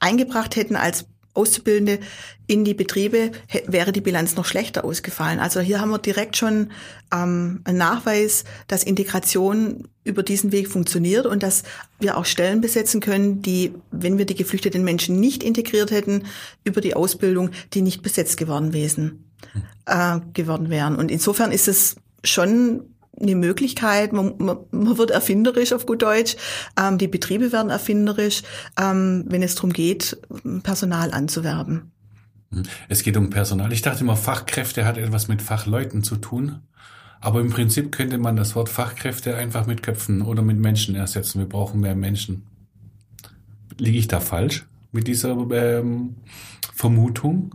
eingebracht 0.00 0.56
hätten 0.56 0.76
als 0.76 1.06
Auszubildende 1.36 1.98
in 2.46 2.64
die 2.64 2.74
Betriebe, 2.74 3.32
wäre 3.66 3.92
die 3.92 4.00
Bilanz 4.00 4.36
noch 4.36 4.44
schlechter 4.44 4.84
ausgefallen. 4.84 5.40
Also 5.40 5.60
hier 5.60 5.80
haben 5.80 5.90
wir 5.90 5.98
direkt 5.98 6.36
schon 6.36 6.70
ähm, 7.12 7.60
einen 7.64 7.78
Nachweis, 7.78 8.44
dass 8.68 8.84
Integration 8.84 9.88
über 10.04 10.22
diesen 10.22 10.52
Weg 10.52 10.68
funktioniert 10.68 11.26
und 11.26 11.42
dass 11.42 11.64
wir 11.98 12.16
auch 12.16 12.24
Stellen 12.24 12.60
besetzen 12.60 13.00
können, 13.00 13.42
die, 13.42 13.74
wenn 13.90 14.18
wir 14.18 14.26
die 14.26 14.36
geflüchteten 14.36 14.84
Menschen 14.84 15.18
nicht 15.18 15.42
integriert 15.42 15.90
hätten, 15.90 16.24
über 16.64 16.80
die 16.80 16.94
Ausbildung, 16.94 17.50
die 17.74 17.82
nicht 17.82 18.02
besetzt 18.02 18.36
geworden 18.36 18.72
wären. 18.72 19.24
äh, 19.86 20.20
geworden 20.32 20.70
wären. 20.70 20.96
Und 20.96 21.10
insofern 21.10 21.52
ist 21.52 21.68
es 21.68 21.96
schon 22.24 22.95
eine 23.20 23.34
Möglichkeit, 23.34 24.12
man, 24.12 24.34
man, 24.38 24.58
man 24.70 24.98
wird 24.98 25.10
erfinderisch 25.10 25.72
auf 25.72 25.86
gut 25.86 26.02
Deutsch, 26.02 26.36
ähm, 26.78 26.98
die 26.98 27.08
Betriebe 27.08 27.52
werden 27.52 27.70
erfinderisch, 27.70 28.42
ähm, 28.78 29.24
wenn 29.28 29.42
es 29.42 29.54
darum 29.54 29.72
geht, 29.72 30.18
Personal 30.62 31.12
anzuwerben. 31.12 31.92
Hm. 32.52 32.62
Es 32.88 33.02
geht 33.02 33.16
um 33.16 33.30
Personal. 33.30 33.72
Ich 33.72 33.82
dachte 33.82 34.02
immer, 34.02 34.16
Fachkräfte 34.16 34.84
hat 34.84 34.98
etwas 34.98 35.28
mit 35.28 35.42
Fachleuten 35.42 36.02
zu 36.02 36.16
tun. 36.16 36.60
Aber 37.20 37.40
im 37.40 37.50
Prinzip 37.50 37.92
könnte 37.92 38.18
man 38.18 38.36
das 38.36 38.54
Wort 38.54 38.68
Fachkräfte 38.68 39.36
einfach 39.36 39.66
mit 39.66 39.82
Köpfen 39.82 40.22
oder 40.22 40.42
mit 40.42 40.58
Menschen 40.58 40.94
ersetzen. 40.94 41.38
Wir 41.40 41.48
brauchen 41.48 41.80
mehr 41.80 41.94
Menschen. 41.94 42.44
Liege 43.78 43.98
ich 43.98 44.08
da 44.08 44.20
falsch 44.20 44.66
mit 44.92 45.08
dieser 45.08 45.30
ähm, 45.30 46.16
Vermutung? 46.74 47.54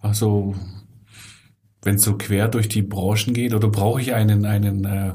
Also 0.00 0.54
wenn 1.82 1.96
es 1.96 2.02
so 2.02 2.16
quer 2.16 2.48
durch 2.48 2.68
die 2.68 2.82
Branchen 2.82 3.34
geht, 3.34 3.54
oder 3.54 3.68
brauche 3.68 4.00
ich 4.00 4.14
einen, 4.14 4.44
einen, 4.44 4.84
äh, 4.84 5.12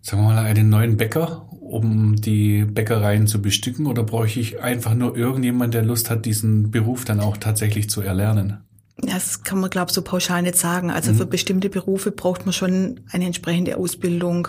sagen 0.00 0.22
wir 0.22 0.34
mal, 0.34 0.38
einen 0.38 0.68
neuen 0.68 0.96
Bäcker, 0.96 1.48
um 1.50 2.16
die 2.16 2.64
Bäckereien 2.64 3.26
zu 3.26 3.42
bestücken, 3.42 3.86
oder 3.86 4.04
brauche 4.04 4.26
ich 4.26 4.60
einfach 4.60 4.94
nur 4.94 5.16
irgendjemand, 5.16 5.74
der 5.74 5.82
Lust 5.82 6.10
hat, 6.10 6.24
diesen 6.26 6.70
Beruf 6.70 7.04
dann 7.04 7.20
auch 7.20 7.36
tatsächlich 7.36 7.90
zu 7.90 8.00
erlernen? 8.02 8.58
Das 8.98 9.42
kann 9.42 9.60
man, 9.60 9.68
glaube 9.68 9.90
ich, 9.90 9.94
so 9.94 10.00
pauschal 10.00 10.42
nicht 10.42 10.56
sagen. 10.56 10.90
Also 10.90 11.12
mhm. 11.12 11.16
für 11.16 11.26
bestimmte 11.26 11.68
Berufe 11.68 12.12
braucht 12.12 12.46
man 12.46 12.54
schon 12.54 13.00
eine 13.10 13.26
entsprechende 13.26 13.76
Ausbildung. 13.76 14.48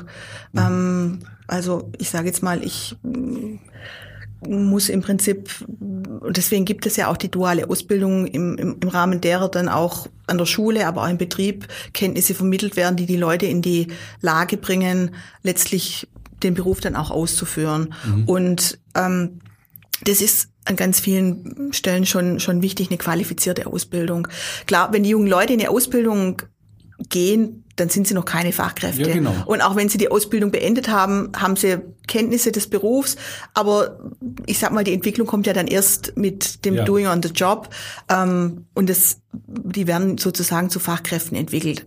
Mhm. 0.53 0.59
Ähm, 0.59 1.19
also 1.47 1.91
ich 1.97 2.09
sage 2.09 2.27
jetzt 2.27 2.43
mal, 2.43 2.63
ich 2.63 2.95
muss 4.45 4.89
im 4.89 5.01
Prinzip, 5.01 5.49
und 5.67 6.37
deswegen 6.37 6.65
gibt 6.65 6.85
es 6.85 6.95
ja 6.95 7.07
auch 7.07 7.17
die 7.17 7.31
duale 7.31 7.69
Ausbildung 7.69 8.27
im, 8.27 8.57
im, 8.57 8.77
im 8.81 8.89
Rahmen 8.89 9.21
derer 9.21 9.49
dann 9.49 9.67
auch 9.67 10.07
an 10.27 10.37
der 10.37 10.45
Schule, 10.45 10.85
aber 10.87 11.03
auch 11.03 11.09
im 11.09 11.17
Betrieb 11.17 11.67
Kenntnisse 11.93 12.35
vermittelt 12.35 12.75
werden, 12.75 12.97
die 12.97 13.05
die 13.05 13.17
Leute 13.17 13.47
in 13.47 13.61
die 13.61 13.87
Lage 14.21 14.57
bringen, 14.57 15.15
letztlich 15.41 16.07
den 16.43 16.53
Beruf 16.53 16.79
dann 16.79 16.95
auch 16.95 17.09
auszuführen. 17.09 17.93
Mhm. 18.05 18.23
Und 18.25 18.79
ähm, 18.95 19.39
das 20.03 20.21
ist 20.21 20.49
an 20.65 20.75
ganz 20.75 20.99
vielen 20.99 21.73
Stellen 21.73 22.05
schon, 22.05 22.39
schon 22.39 22.61
wichtig, 22.61 22.89
eine 22.89 22.97
qualifizierte 22.97 23.67
Ausbildung. 23.67 24.27
Klar, 24.65 24.93
wenn 24.93 25.03
die 25.03 25.09
jungen 25.09 25.27
Leute 25.27 25.53
in 25.53 25.59
eine 25.59 25.69
Ausbildung 25.69 26.41
gehen, 27.09 27.63
dann 27.77 27.89
sind 27.89 28.07
sie 28.07 28.13
noch 28.13 28.25
keine 28.25 28.51
Fachkräfte. 28.51 29.01
Ja, 29.01 29.13
genau. 29.13 29.33
Und 29.45 29.61
auch 29.61 29.75
wenn 29.75 29.87
sie 29.87 29.97
die 29.97 30.11
Ausbildung 30.11 30.51
beendet 30.51 30.89
haben, 30.89 31.31
haben 31.37 31.55
sie 31.55 31.77
Kenntnisse 32.07 32.51
des 32.51 32.69
Berufs. 32.69 33.15
Aber 33.53 33.99
ich 34.45 34.59
sag 34.59 34.71
mal, 34.71 34.83
die 34.83 34.93
Entwicklung 34.93 35.27
kommt 35.27 35.47
ja 35.47 35.53
dann 35.53 35.67
erst 35.67 36.17
mit 36.17 36.65
dem 36.65 36.75
ja. 36.75 36.83
Doing 36.83 37.07
on 37.07 37.23
the 37.23 37.29
Job. 37.29 37.69
Ähm, 38.09 38.65
und 38.73 38.89
das, 38.89 39.21
die 39.33 39.87
werden 39.87 40.17
sozusagen 40.17 40.69
zu 40.69 40.79
Fachkräften 40.79 41.37
entwickelt. 41.37 41.85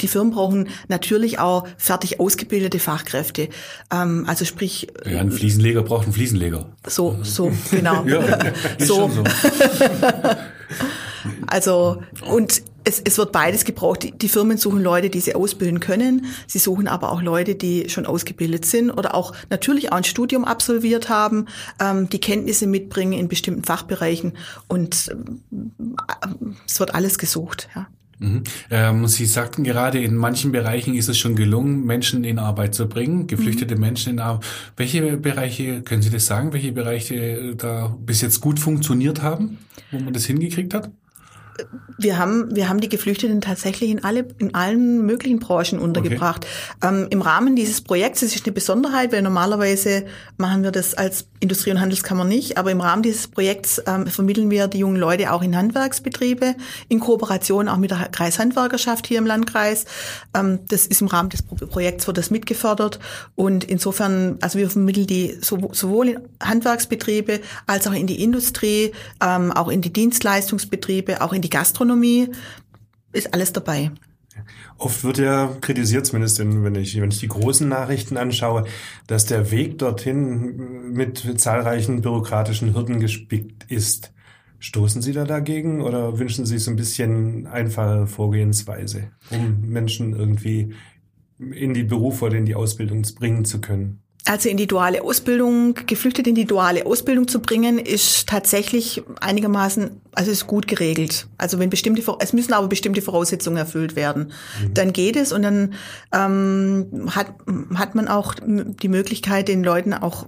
Die 0.00 0.08
Firmen 0.08 0.32
brauchen 0.32 0.68
natürlich 0.88 1.38
auch 1.38 1.66
fertig 1.76 2.20
ausgebildete 2.20 2.78
Fachkräfte. 2.78 3.48
Ähm, 3.92 4.24
also 4.26 4.44
sprich. 4.44 4.88
Ja, 5.04 5.20
ein 5.20 5.30
Fliesenleger 5.30 5.82
braucht 5.82 6.04
einen 6.04 6.12
Fliesenleger. 6.12 6.76
So, 6.86 7.18
so, 7.22 7.52
genau. 7.70 8.04
ja, 8.06 8.22
so. 8.78 9.08
so. 9.08 9.24
also, 11.46 12.02
und 12.26 12.62
es, 12.84 13.00
es 13.04 13.18
wird 13.18 13.32
beides 13.32 13.64
gebraucht. 13.64 14.02
Die, 14.02 14.12
die, 14.12 14.28
Firmen 14.28 14.56
suchen 14.56 14.82
Leute, 14.82 15.10
die 15.10 15.20
sie 15.20 15.34
ausbilden 15.34 15.80
können. 15.80 16.26
Sie 16.46 16.58
suchen 16.58 16.88
aber 16.88 17.12
auch 17.12 17.22
Leute, 17.22 17.54
die 17.54 17.88
schon 17.88 18.06
ausgebildet 18.06 18.64
sind 18.64 18.90
oder 18.90 19.14
auch 19.14 19.34
natürlich 19.50 19.92
auch 19.92 19.96
ein 19.96 20.04
Studium 20.04 20.44
absolviert 20.44 21.08
haben, 21.08 21.46
ähm, 21.80 22.08
die 22.08 22.20
Kenntnisse 22.20 22.66
mitbringen 22.66 23.12
in 23.12 23.28
bestimmten 23.28 23.64
Fachbereichen. 23.64 24.32
Und 24.68 25.08
äh, 25.08 26.26
es 26.66 26.80
wird 26.80 26.94
alles 26.94 27.18
gesucht. 27.18 27.68
Ja. 27.74 27.86
Mhm. 28.20 28.42
Ähm, 28.70 29.06
Sie 29.06 29.24
sagten 29.24 29.64
gerade, 29.64 29.98
in 29.98 30.14
manchen 30.14 30.52
Bereichen 30.52 30.94
ist 30.94 31.08
es 31.08 31.18
schon 31.18 31.36
gelungen, 31.36 31.84
Menschen 31.86 32.22
in 32.24 32.38
Arbeit 32.38 32.74
zu 32.74 32.86
bringen, 32.86 33.26
geflüchtete 33.26 33.74
mhm. 33.74 33.80
Menschen 33.80 34.12
in 34.12 34.18
Arbeit. 34.20 34.44
Welche 34.76 35.16
Bereiche, 35.16 35.82
können 35.82 36.02
Sie 36.02 36.10
das 36.10 36.26
sagen, 36.26 36.52
welche 36.52 36.72
Bereiche 36.72 37.56
da 37.56 37.96
bis 37.98 38.20
jetzt 38.20 38.40
gut 38.40 38.60
funktioniert 38.60 39.22
haben, 39.22 39.58
wo 39.90 39.98
man 39.98 40.12
das 40.12 40.26
hingekriegt 40.26 40.74
hat? 40.74 40.90
Wir 41.98 42.18
haben, 42.18 42.54
wir 42.54 42.68
haben 42.68 42.80
die 42.80 42.88
Geflüchteten 42.88 43.40
tatsächlich 43.40 43.90
in 43.90 44.04
alle, 44.04 44.26
in 44.38 44.54
allen 44.54 45.04
möglichen 45.04 45.38
Branchen 45.38 45.78
untergebracht. 45.78 46.46
Okay. 46.82 46.94
Ähm, 46.94 47.06
Im 47.10 47.22
Rahmen 47.22 47.56
dieses 47.56 47.80
Projekts, 47.80 48.20
das 48.20 48.34
ist 48.34 48.46
eine 48.46 48.52
Besonderheit, 48.52 49.12
weil 49.12 49.22
normalerweise 49.22 50.06
machen 50.36 50.62
wir 50.62 50.70
das 50.70 50.94
als 50.94 51.26
Industrie- 51.40 51.70
und 51.70 51.80
Handelskammer 51.80 52.24
nicht, 52.24 52.58
aber 52.58 52.70
im 52.70 52.80
Rahmen 52.80 53.02
dieses 53.02 53.28
Projekts 53.28 53.82
ähm, 53.86 54.06
vermitteln 54.06 54.50
wir 54.50 54.68
die 54.68 54.78
jungen 54.78 54.96
Leute 54.96 55.32
auch 55.32 55.42
in 55.42 55.56
Handwerksbetriebe, 55.56 56.54
in 56.88 57.00
Kooperation 57.00 57.68
auch 57.68 57.76
mit 57.76 57.90
der 57.90 58.08
Kreishandwerkerschaft 58.10 59.06
hier 59.06 59.18
im 59.18 59.26
Landkreis. 59.26 59.84
Ähm, 60.34 60.60
das 60.68 60.86
ist 60.86 61.00
im 61.00 61.06
Rahmen 61.06 61.30
des 61.30 61.42
Projekts 61.42 62.06
wird 62.06 62.18
das 62.18 62.30
mitgefördert 62.30 62.98
und 63.34 63.64
insofern, 63.64 64.38
also 64.40 64.58
wir 64.58 64.70
vermitteln 64.70 65.06
die 65.06 65.38
sowohl 65.40 66.08
in 66.08 66.20
Handwerksbetriebe 66.42 67.40
als 67.66 67.86
auch 67.86 67.92
in 67.92 68.06
die 68.06 68.22
Industrie, 68.22 68.92
ähm, 69.22 69.52
auch 69.52 69.68
in 69.68 69.80
die 69.80 69.92
Dienstleistungsbetriebe, 69.92 71.20
auch 71.20 71.32
in 71.32 71.42
die 71.42 71.49
die 71.50 71.56
Gastronomie, 71.56 72.28
ist 73.12 73.34
alles 73.34 73.52
dabei. 73.52 73.90
Oft 74.78 75.04
wird 75.04 75.18
ja 75.18 75.54
kritisiert, 75.60 76.06
zumindest 76.06 76.38
wenn 76.38 76.74
ich, 76.74 76.98
wenn 77.00 77.10
ich 77.10 77.20
die 77.20 77.28
großen 77.28 77.68
Nachrichten 77.68 78.16
anschaue, 78.16 78.64
dass 79.06 79.26
der 79.26 79.50
Weg 79.50 79.78
dorthin 79.78 80.92
mit 80.92 81.40
zahlreichen 81.40 82.00
bürokratischen 82.00 82.74
Hürden 82.74 83.00
gespickt 83.00 83.70
ist. 83.70 84.12
Stoßen 84.58 85.02
Sie 85.02 85.12
da 85.12 85.24
dagegen 85.24 85.80
oder 85.82 86.18
wünschen 86.18 86.46
Sie 86.46 86.58
so 86.58 86.70
ein 86.70 86.76
bisschen 86.76 87.46
einfache 87.46 88.06
Vorgehensweise, 88.06 89.10
um 89.30 89.60
Menschen 89.62 90.14
irgendwie 90.14 90.74
in 91.38 91.74
die 91.74 91.84
Berufe 91.84 92.26
oder 92.26 92.36
in 92.36 92.44
die 92.44 92.54
Ausbildung 92.54 93.02
bringen 93.18 93.44
zu 93.44 93.60
können? 93.60 94.02
Also 94.26 94.48
in 94.48 94.56
die 94.56 94.66
duale 94.66 95.02
Ausbildung, 95.02 95.74
geflüchtet 95.86 96.26
in 96.26 96.34
die 96.34 96.44
duale 96.44 96.84
Ausbildung 96.84 97.26
zu 97.26 97.40
bringen, 97.40 97.78
ist 97.78 98.28
tatsächlich 98.28 99.02
einigermaßen, 99.20 100.00
also 100.12 100.30
ist 100.30 100.46
gut 100.46 100.68
geregelt. 100.68 101.26
Also 101.38 101.58
wenn 101.58 101.70
bestimmte, 101.70 102.02
es 102.18 102.32
müssen 102.32 102.52
aber 102.52 102.68
bestimmte 102.68 103.00
Voraussetzungen 103.00 103.56
erfüllt 103.56 103.96
werden. 103.96 104.32
Mhm. 104.62 104.74
Dann 104.74 104.92
geht 104.92 105.16
es 105.16 105.32
und 105.32 105.42
dann 105.42 105.74
ähm, 106.12 107.10
hat, 107.14 107.34
hat 107.74 107.94
man 107.94 108.08
auch 108.08 108.34
die 108.42 108.88
Möglichkeit, 108.88 109.48
den 109.48 109.64
Leuten 109.64 109.94
auch 109.94 110.26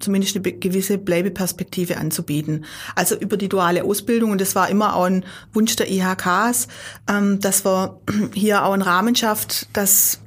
zumindest 0.00 0.36
eine 0.36 0.52
gewisse 0.52 0.96
Bleibeperspektive 0.96 1.98
anzubieten. 1.98 2.64
Also 2.94 3.16
über 3.16 3.36
die 3.36 3.48
duale 3.48 3.84
Ausbildung, 3.84 4.30
und 4.30 4.40
das 4.40 4.54
war 4.54 4.70
immer 4.70 4.96
auch 4.96 5.04
ein 5.04 5.24
Wunsch 5.52 5.76
der 5.76 5.90
IHKs, 5.90 6.68
ähm, 7.08 7.38
dass 7.40 7.66
wir 7.66 8.00
hier 8.32 8.64
auch 8.64 8.72
einen 8.72 8.82
Rahmen 8.82 9.14
schafft, 9.14 9.68
dass 9.74 10.20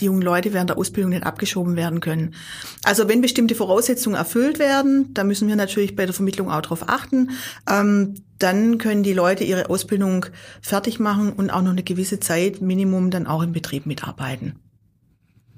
die 0.00 0.06
jungen 0.06 0.22
Leute 0.22 0.52
während 0.52 0.70
der 0.70 0.78
Ausbildung 0.78 1.10
nicht 1.10 1.24
abgeschoben 1.24 1.76
werden 1.76 2.00
können. 2.00 2.34
Also 2.82 3.08
wenn 3.08 3.20
bestimmte 3.20 3.54
Voraussetzungen 3.54 4.16
erfüllt 4.16 4.58
werden, 4.58 5.12
da 5.14 5.24
müssen 5.24 5.48
wir 5.48 5.56
natürlich 5.56 5.96
bei 5.96 6.06
der 6.06 6.14
Vermittlung 6.14 6.50
auch 6.50 6.62
darauf 6.62 6.88
achten, 6.88 7.30
ähm, 7.70 8.14
dann 8.38 8.78
können 8.78 9.02
die 9.02 9.12
Leute 9.12 9.44
ihre 9.44 9.70
Ausbildung 9.70 10.26
fertig 10.60 10.98
machen 10.98 11.32
und 11.32 11.50
auch 11.50 11.62
noch 11.62 11.70
eine 11.70 11.82
gewisse 11.82 12.20
Zeit, 12.20 12.60
Minimum, 12.60 13.10
dann 13.10 13.26
auch 13.26 13.42
im 13.42 13.52
Betrieb 13.52 13.86
mitarbeiten. 13.86 14.56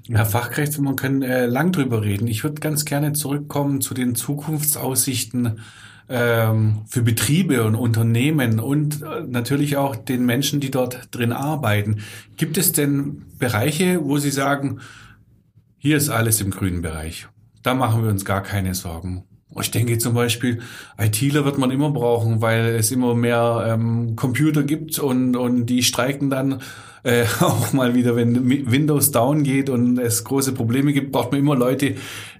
Herr 0.08 0.26
Fachkräfte, 0.26 0.80
man 0.82 0.94
kann 0.94 1.22
äh, 1.22 1.46
lang 1.46 1.72
drüber 1.72 2.02
reden. 2.02 2.28
Ich 2.28 2.44
würde 2.44 2.60
ganz 2.60 2.84
gerne 2.84 3.12
zurückkommen 3.12 3.80
zu 3.80 3.92
den 3.92 4.14
Zukunftsaussichten 4.14 5.60
ähm, 6.08 6.82
für 6.86 7.02
Betriebe 7.02 7.64
und 7.64 7.74
Unternehmen 7.74 8.60
und 8.60 9.02
äh, 9.02 9.22
natürlich 9.26 9.76
auch 9.76 9.96
den 9.96 10.24
Menschen, 10.24 10.60
die 10.60 10.70
dort 10.70 11.08
drin 11.10 11.32
arbeiten. 11.32 11.98
Gibt 12.36 12.58
es 12.58 12.72
denn 12.72 13.22
Bereiche, 13.38 14.04
wo 14.04 14.18
Sie 14.18 14.30
sagen, 14.30 14.80
hier 15.78 15.96
ist 15.96 16.08
alles 16.08 16.40
im 16.40 16.50
grünen 16.50 16.82
Bereich? 16.82 17.28
Da 17.62 17.74
machen 17.74 18.02
wir 18.02 18.10
uns 18.10 18.24
gar 18.24 18.42
keine 18.42 18.74
Sorgen. 18.74 19.24
Ich 19.60 19.70
denke 19.70 19.98
zum 19.98 20.14
Beispiel, 20.14 20.60
ITler 20.98 21.44
wird 21.44 21.58
man 21.58 21.70
immer 21.70 21.90
brauchen, 21.90 22.42
weil 22.42 22.76
es 22.76 22.90
immer 22.90 23.14
mehr 23.14 23.66
ähm, 23.68 24.14
Computer 24.14 24.62
gibt 24.62 24.98
und, 24.98 25.34
und 25.34 25.66
die 25.66 25.82
streiken 25.82 26.30
dann 26.30 26.60
äh, 27.06 27.24
auch 27.40 27.72
mal 27.72 27.94
wieder, 27.94 28.16
wenn 28.16 28.70
Windows 28.70 29.12
down 29.12 29.44
geht 29.44 29.70
und 29.70 29.98
es 29.98 30.24
große 30.24 30.52
Probleme 30.52 30.92
gibt, 30.92 31.12
braucht 31.12 31.30
man 31.30 31.40
immer 31.40 31.54
Leute, 31.54 31.94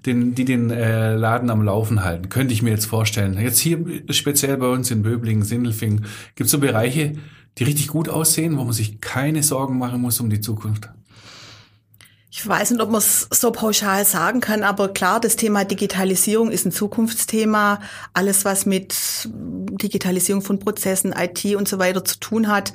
den, 0.05 0.35
die 0.35 0.44
den 0.44 0.70
äh, 0.70 1.14
Laden 1.14 1.50
am 1.50 1.62
Laufen 1.62 2.05
halten. 2.05 2.29
Könnte 2.29 2.52
ich 2.52 2.62
mir 2.62 2.70
jetzt 2.70 2.87
vorstellen. 2.87 3.38
Jetzt 3.40 3.61
hier 3.61 3.79
speziell 4.11 4.57
bei 4.57 4.68
uns 4.68 4.90
in 4.90 5.02
Böblingen, 5.02 5.44
Sindelfing, 5.44 6.05
gibt 6.35 6.46
es 6.46 6.50
so 6.50 6.59
Bereiche, 6.59 7.12
die 7.59 7.64
richtig 7.64 7.88
gut 7.88 8.09
aussehen, 8.09 8.59
wo 8.59 8.64
man 8.64 8.72
sich 8.72 9.00
keine 9.00 9.42
Sorgen 9.42 9.79
machen 9.79 10.00
muss 10.00 10.20
um 10.20 10.29
die 10.29 10.40
Zukunft. 10.40 10.90
Ich 12.31 12.46
weiß 12.46 12.72
nicht, 12.72 12.83
ob 12.83 12.90
man 12.90 12.98
es 12.98 13.29
so 13.31 13.50
pauschal 13.50 14.05
sagen 14.05 14.40
kann, 14.40 14.62
aber 14.62 14.88
klar, 14.88 15.20
das 15.20 15.37
Thema 15.37 15.64
Digitalisierung 15.64 16.50
ist 16.50 16.66
ein 16.66 16.72
Zukunftsthema. 16.72 17.81
Alles, 18.12 18.44
was 18.44 18.66
mit 18.66 18.94
Digitalisierung 19.24 20.42
von 20.42 20.59
Prozessen, 20.59 21.14
IT 21.16 21.57
und 21.57 21.66
so 21.66 21.79
weiter 21.79 22.05
zu 22.05 22.20
tun 22.20 22.48
hat, 22.48 22.74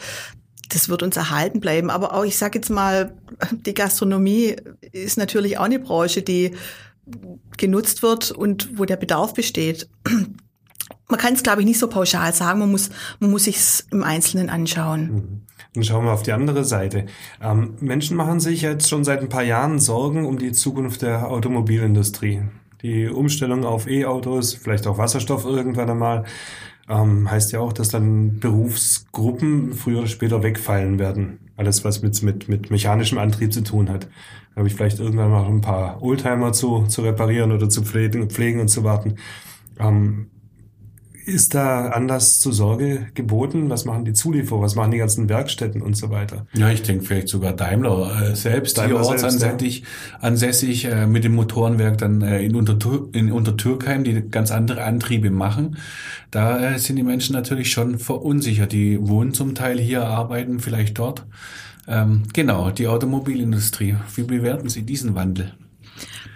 das 0.73 0.89
wird 0.89 1.03
uns 1.03 1.17
erhalten 1.17 1.59
bleiben. 1.59 1.89
Aber 1.89 2.13
auch, 2.13 2.23
ich 2.23 2.37
sage 2.37 2.59
jetzt 2.59 2.69
mal, 2.69 3.13
die 3.51 3.73
Gastronomie 3.73 4.55
ist 4.91 5.17
natürlich 5.17 5.57
auch 5.57 5.65
eine 5.65 5.79
Branche, 5.79 6.21
die 6.21 6.51
genutzt 7.57 8.03
wird 8.03 8.31
und 8.31 8.77
wo 8.77 8.85
der 8.85 8.95
Bedarf 8.95 9.33
besteht. 9.33 9.89
man 11.07 11.19
kann 11.19 11.33
es, 11.33 11.43
glaube 11.43 11.61
ich, 11.61 11.67
nicht 11.67 11.79
so 11.79 11.87
pauschal 11.87 12.33
sagen. 12.33 12.59
Man 12.59 12.71
muss, 12.71 12.89
man 13.19 13.31
muss 13.31 13.45
sich 13.45 13.57
im 13.91 14.03
Einzelnen 14.03 14.49
anschauen. 14.49 15.01
Mhm. 15.01 15.41
Dann 15.73 15.83
schauen 15.83 16.05
wir 16.05 16.11
auf 16.11 16.23
die 16.23 16.33
andere 16.33 16.65
Seite. 16.65 17.05
Ähm, 17.41 17.75
Menschen 17.79 18.17
machen 18.17 18.41
sich 18.41 18.61
jetzt 18.61 18.89
schon 18.89 19.05
seit 19.05 19.21
ein 19.21 19.29
paar 19.29 19.43
Jahren 19.43 19.79
Sorgen 19.79 20.25
um 20.25 20.37
die 20.37 20.51
Zukunft 20.51 21.01
der 21.01 21.29
Automobilindustrie. 21.29 22.41
Die 22.81 23.07
Umstellung 23.07 23.63
auf 23.63 23.87
E-Autos, 23.87 24.53
vielleicht 24.53 24.85
auch 24.87 24.97
Wasserstoff 24.97 25.45
irgendwann 25.45 25.89
einmal, 25.89 26.25
ähm, 26.91 27.31
heißt 27.31 27.53
ja 27.53 27.59
auch, 27.61 27.73
dass 27.73 27.89
dann 27.89 28.39
Berufsgruppen 28.39 29.73
früher 29.73 29.99
oder 29.99 30.07
später 30.07 30.43
wegfallen 30.43 30.99
werden. 30.99 31.39
Alles, 31.55 31.85
was 31.85 32.01
mit, 32.01 32.21
mit, 32.21 32.49
mit 32.49 32.69
mechanischem 32.69 33.17
Antrieb 33.17 33.53
zu 33.53 33.63
tun 33.63 33.89
hat. 33.89 34.05
Da 34.53 34.57
habe 34.57 34.67
ich 34.67 34.75
vielleicht 34.75 34.99
irgendwann 34.99 35.31
noch 35.31 35.47
ein 35.47 35.61
paar 35.61 36.01
Oldtimer 36.03 36.51
zu, 36.51 36.87
zu 36.87 37.01
reparieren 37.01 37.51
oder 37.51 37.69
zu 37.69 37.83
pflegen, 37.83 38.29
pflegen 38.29 38.59
und 38.59 38.67
zu 38.67 38.83
warten. 38.83 39.15
Ähm, 39.79 40.27
ist 41.25 41.53
da 41.53 41.89
Anlass 41.89 42.39
zur 42.39 42.53
Sorge 42.53 43.07
geboten? 43.13 43.69
Was 43.69 43.85
machen 43.85 44.05
die 44.05 44.13
Zulieferer? 44.13 44.61
Was 44.61 44.75
machen 44.75 44.91
die 44.91 44.97
ganzen 44.97 45.29
Werkstätten 45.29 45.81
und 45.81 45.95
so 45.95 46.09
weiter? 46.09 46.45
Ja, 46.53 46.69
ich 46.69 46.81
denke 46.81 47.05
vielleicht 47.05 47.29
sogar 47.29 47.53
Daimler 47.53 48.31
äh, 48.31 48.35
selbst, 48.35 48.77
Daimler 48.77 48.99
hier 49.01 49.09
ortsansässig 49.09 49.79
ja. 49.79 50.19
ansässig, 50.19 50.85
äh, 50.85 51.07
mit 51.07 51.23
dem 51.23 51.35
Motorenwerk 51.35 51.97
dann 51.97 52.21
äh, 52.21 52.41
in, 52.41 52.55
Untertür 52.55 53.09
in 53.13 53.31
Untertürkheim, 53.31 54.03
die 54.03 54.29
ganz 54.29 54.51
andere 54.51 54.83
Antriebe 54.83 55.31
machen. 55.31 55.77
Da 56.31 56.73
äh, 56.73 56.79
sind 56.79 56.95
die 56.95 57.03
Menschen 57.03 57.33
natürlich 57.33 57.71
schon 57.71 57.99
verunsichert. 57.99 58.71
Die 58.71 58.97
wohnen 59.07 59.33
zum 59.33 59.55
Teil 59.55 59.79
hier, 59.79 60.05
arbeiten 60.05 60.59
vielleicht 60.59 60.97
dort. 60.97 61.25
Ähm, 61.87 62.23
genau, 62.33 62.71
die 62.71 62.87
Automobilindustrie. 62.87 63.95
Wie 64.15 64.23
bewerten 64.23 64.69
Sie 64.69 64.83
diesen 64.83 65.15
Wandel? 65.15 65.53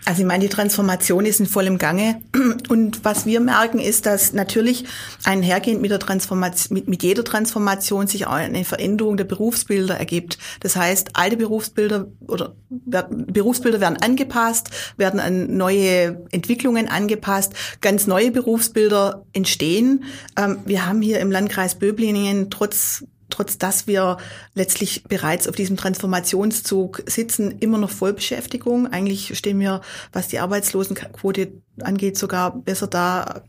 Also 0.05 0.21
ich 0.21 0.27
meine, 0.27 0.43
die 0.43 0.49
Transformation 0.49 1.25
ist 1.25 1.39
in 1.39 1.47
vollem 1.47 1.79
Gange. 1.79 2.21
Und 2.69 3.03
was 3.03 3.25
wir 3.25 3.39
merken, 3.39 3.79
ist, 3.79 4.05
dass 4.05 4.33
natürlich 4.33 4.85
einhergehend 5.23 5.81
mit 5.81 5.89
der 5.89 5.99
Transformation, 5.99 6.75
mit, 6.75 6.87
mit 6.87 7.01
jeder 7.01 7.23
Transformation 7.23 8.05
sich 8.05 8.27
auch 8.27 8.33
eine 8.33 8.65
Veränderung 8.65 9.17
der 9.17 9.23
Berufsbilder 9.23 9.97
ergibt. 9.97 10.37
Das 10.59 10.75
heißt, 10.75 11.09
alte 11.13 11.37
Berufsbilder 11.37 12.07
oder 12.27 12.55
Berufsbilder 12.69 13.81
werden 13.81 13.97
angepasst, 13.99 14.69
werden 14.97 15.19
an 15.19 15.57
neue 15.57 16.23
Entwicklungen 16.31 16.87
angepasst, 16.87 17.53
ganz 17.81 18.05
neue 18.05 18.29
Berufsbilder 18.29 19.25
entstehen. 19.33 20.03
Ähm, 20.37 20.59
wir 20.65 20.85
haben 20.85 21.01
hier 21.01 21.19
im 21.19 21.31
Landkreis 21.31 21.75
Böblingen 21.75 22.51
trotz 22.51 23.03
trotz 23.29 23.57
dass 23.57 23.87
wir 23.87 24.17
letztlich 24.53 25.03
bereits 25.03 25.47
auf 25.47 25.55
diesem 25.55 25.77
Transformationszug 25.77 27.03
sitzen, 27.05 27.59
immer 27.59 27.77
noch 27.77 27.89
Vollbeschäftigung. 27.89 28.87
Eigentlich 28.87 29.37
stehen 29.37 29.59
wir, 29.59 29.81
was 30.13 30.27
die 30.27 30.39
Arbeitslosenquote 30.39 31.51
angeht, 31.81 32.17
sogar 32.17 32.55
besser 32.55 32.87
da 32.87 33.43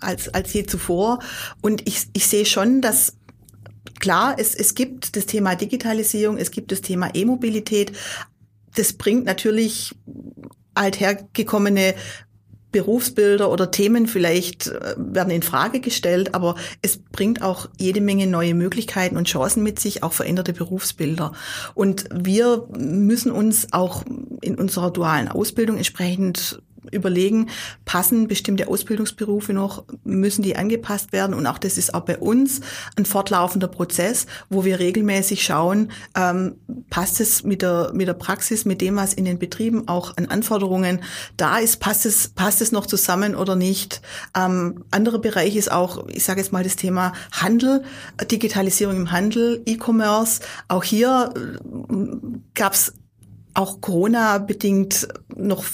als, 0.00 0.32
als 0.34 0.52
je 0.52 0.66
zuvor. 0.66 1.20
Und 1.62 1.86
ich, 1.86 2.08
ich 2.12 2.26
sehe 2.26 2.46
schon, 2.46 2.80
dass 2.80 3.16
klar, 4.00 4.36
es, 4.38 4.54
es 4.54 4.74
gibt 4.74 5.16
das 5.16 5.26
Thema 5.26 5.54
Digitalisierung, 5.54 6.36
es 6.36 6.50
gibt 6.50 6.72
das 6.72 6.80
Thema 6.80 7.14
E-Mobilität. 7.14 7.92
Das 8.74 8.92
bringt 8.92 9.24
natürlich 9.24 9.94
althergekommene 10.74 11.94
Berufsbilder 12.74 13.52
oder 13.52 13.70
Themen 13.70 14.08
vielleicht 14.08 14.66
äh, 14.66 14.96
werden 14.98 15.30
in 15.30 15.42
Frage 15.42 15.78
gestellt, 15.78 16.34
aber 16.34 16.56
es 16.82 16.98
bringt 16.98 17.40
auch 17.40 17.68
jede 17.78 18.00
Menge 18.00 18.26
neue 18.26 18.52
Möglichkeiten 18.54 19.16
und 19.16 19.28
Chancen 19.28 19.62
mit 19.62 19.78
sich, 19.78 20.02
auch 20.02 20.12
veränderte 20.12 20.52
Berufsbilder. 20.52 21.32
Und 21.74 22.06
wir 22.12 22.66
müssen 22.76 23.30
uns 23.30 23.72
auch 23.72 24.02
in 24.40 24.56
unserer 24.56 24.90
dualen 24.90 25.28
Ausbildung 25.28 25.76
entsprechend 25.76 26.60
überlegen, 26.90 27.48
passen 27.84 28.28
bestimmte 28.28 28.68
Ausbildungsberufe 28.68 29.52
noch, 29.52 29.84
müssen 30.04 30.42
die 30.42 30.56
angepasst 30.56 31.12
werden. 31.12 31.34
Und 31.34 31.46
auch 31.46 31.58
das 31.58 31.78
ist 31.78 31.94
auch 31.94 32.02
bei 32.02 32.18
uns 32.18 32.60
ein 32.96 33.04
fortlaufender 33.04 33.68
Prozess, 33.68 34.26
wo 34.50 34.64
wir 34.64 34.78
regelmäßig 34.78 35.44
schauen, 35.44 35.90
ähm, 36.16 36.56
passt 36.90 37.20
es 37.20 37.44
mit 37.44 37.62
der, 37.62 37.92
mit 37.94 38.08
der 38.08 38.14
Praxis, 38.14 38.64
mit 38.64 38.80
dem, 38.80 38.96
was 38.96 39.14
in 39.14 39.24
den 39.24 39.38
Betrieben 39.38 39.88
auch 39.88 40.16
an 40.16 40.26
Anforderungen 40.26 41.02
da 41.36 41.58
ist, 41.58 41.80
passt 41.80 42.06
es, 42.06 42.28
passt 42.28 42.60
es 42.60 42.72
noch 42.72 42.86
zusammen 42.86 43.34
oder 43.34 43.56
nicht. 43.56 44.02
Ähm, 44.36 44.84
anderer 44.90 45.18
Bereich 45.18 45.56
ist 45.56 45.70
auch, 45.70 46.06
ich 46.08 46.24
sage 46.24 46.40
jetzt 46.40 46.52
mal 46.52 46.64
das 46.64 46.76
Thema 46.76 47.12
Handel, 47.32 47.84
Digitalisierung 48.30 48.96
im 48.96 49.12
Handel, 49.12 49.62
E-Commerce. 49.66 50.40
Auch 50.68 50.84
hier 50.84 51.32
äh, 51.34 52.16
gab 52.54 52.74
es 52.74 52.92
auch 53.54 53.80
Corona-bedingt 53.80 55.08
noch 55.34 55.64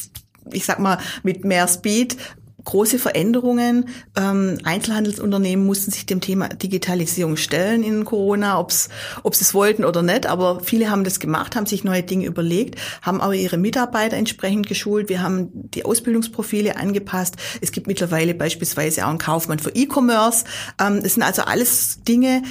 ich 0.52 0.64
sag 0.64 0.78
mal, 0.78 0.98
mit 1.22 1.44
mehr 1.44 1.66
Speed 1.68 2.16
große 2.64 2.98
Veränderungen. 2.98 3.88
Ähm, 4.16 4.58
Einzelhandelsunternehmen 4.64 5.64
mussten 5.64 5.90
sich 5.90 6.06
dem 6.06 6.20
Thema 6.20 6.48
Digitalisierung 6.48 7.36
stellen 7.36 7.82
in 7.82 8.04
Corona, 8.04 8.58
ob 8.58 8.72
sie 8.72 8.88
es 9.22 9.54
wollten 9.54 9.84
oder 9.84 10.02
nicht. 10.02 10.26
Aber 10.26 10.60
viele 10.60 10.90
haben 10.90 11.04
das 11.04 11.20
gemacht, 11.20 11.56
haben 11.56 11.66
sich 11.66 11.84
neue 11.84 12.02
Dinge 12.02 12.26
überlegt, 12.26 12.78
haben 13.02 13.20
aber 13.20 13.34
ihre 13.34 13.56
Mitarbeiter 13.56 14.16
entsprechend 14.16 14.66
geschult. 14.66 15.08
Wir 15.08 15.22
haben 15.22 15.48
die 15.52 15.84
Ausbildungsprofile 15.84 16.76
angepasst. 16.76 17.36
Es 17.60 17.72
gibt 17.72 17.86
mittlerweile 17.86 18.34
beispielsweise 18.34 19.04
auch 19.04 19.10
einen 19.10 19.18
Kaufmann 19.18 19.58
für 19.58 19.70
E-Commerce. 19.70 20.44
Ähm, 20.80 21.02
das 21.02 21.14
sind 21.14 21.22
also 21.22 21.42
alles 21.42 22.02
Dinge, 22.02 22.42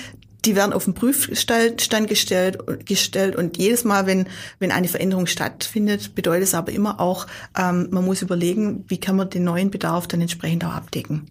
die 0.45 0.55
werden 0.55 0.73
auf 0.73 0.85
den 0.85 0.93
Prüfstand 0.93 2.07
gestellt, 2.07 2.59
gestellt 2.85 3.35
und 3.35 3.57
jedes 3.57 3.83
Mal, 3.83 4.05
wenn, 4.05 4.27
wenn 4.59 4.71
eine 4.71 4.87
Veränderung 4.87 5.27
stattfindet, 5.27 6.15
bedeutet 6.15 6.43
es 6.43 6.53
aber 6.53 6.71
immer 6.71 6.99
auch, 6.99 7.27
ähm, 7.57 7.87
man 7.91 8.05
muss 8.05 8.21
überlegen, 8.21 8.85
wie 8.87 8.99
kann 8.99 9.15
man 9.15 9.29
den 9.29 9.43
neuen 9.43 9.71
Bedarf 9.71 10.07
dann 10.07 10.21
entsprechend 10.21 10.63
auch 10.65 10.73
abdecken. 10.73 11.27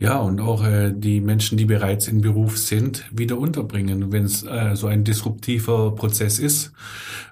Ja, 0.00 0.16
und 0.16 0.40
auch 0.40 0.64
äh, 0.64 0.94
die 0.96 1.20
Menschen, 1.20 1.58
die 1.58 1.66
bereits 1.66 2.08
im 2.08 2.22
Beruf 2.22 2.56
sind, 2.56 3.04
wieder 3.12 3.36
unterbringen, 3.36 4.10
wenn 4.10 4.24
es 4.24 4.42
äh, 4.42 4.74
so 4.74 4.86
ein 4.86 5.04
disruptiver 5.04 5.94
Prozess 5.94 6.38
ist. 6.38 6.72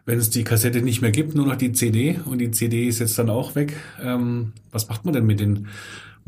Wenn 0.05 0.19
es 0.19 0.29
die 0.29 0.45
Kassette 0.45 0.83
nicht 0.83 1.01
mehr 1.01 1.11
gibt, 1.11 1.35
nur 1.35 1.47
noch 1.47 1.57
die 1.57 1.73
CD 1.73 2.21
und 2.27 2.41
die 2.41 2.51
CD 2.51 2.87
ist 2.87 2.99
jetzt 2.99 3.19
dann 3.19 3.31
auch 3.31 3.55
weg. 3.55 3.75
Ähm, 4.03 4.53
was 4.71 4.87
macht 4.87 5.07
man 5.07 5.15
denn 5.15 5.25
mit 5.25 5.41
den 5.41 5.69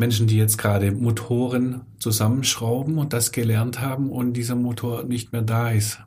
Menschen, 0.01 0.27
die 0.27 0.37
jetzt 0.37 0.59
gerade 0.59 0.91
Motoren 0.91 1.83
zusammenschrauben 2.01 2.99
und 2.99 3.13
das 3.13 3.31
gelernt 3.31 3.81
haben 3.81 4.11
und 4.11 4.33
dieser 4.33 4.57
Motor 4.57 5.05
nicht 5.05 5.33
mehr 5.33 5.43
da 5.43 5.71
ist. 5.71 6.01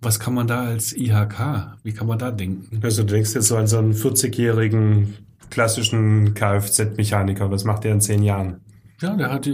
Was 0.00 0.18
kann 0.18 0.34
man 0.34 0.48
da 0.48 0.64
als 0.64 0.96
IHK, 0.96 1.76
wie 1.84 1.92
kann 1.92 2.08
man 2.08 2.18
da 2.18 2.32
denken? 2.32 2.80
Also 2.82 3.04
du 3.04 3.12
denkst 3.12 3.34
jetzt 3.34 3.46
so 3.46 3.56
an 3.56 3.68
so 3.68 3.78
einen 3.78 3.94
40-jährigen 3.94 5.14
klassischen 5.50 6.34
Kfz-Mechaniker, 6.34 7.50
was 7.52 7.62
macht 7.62 7.84
der 7.84 7.92
in 7.92 8.00
zehn 8.00 8.24
Jahren? 8.24 8.62
Ja, 9.00 9.14
der 9.14 9.30
hat 9.30 9.48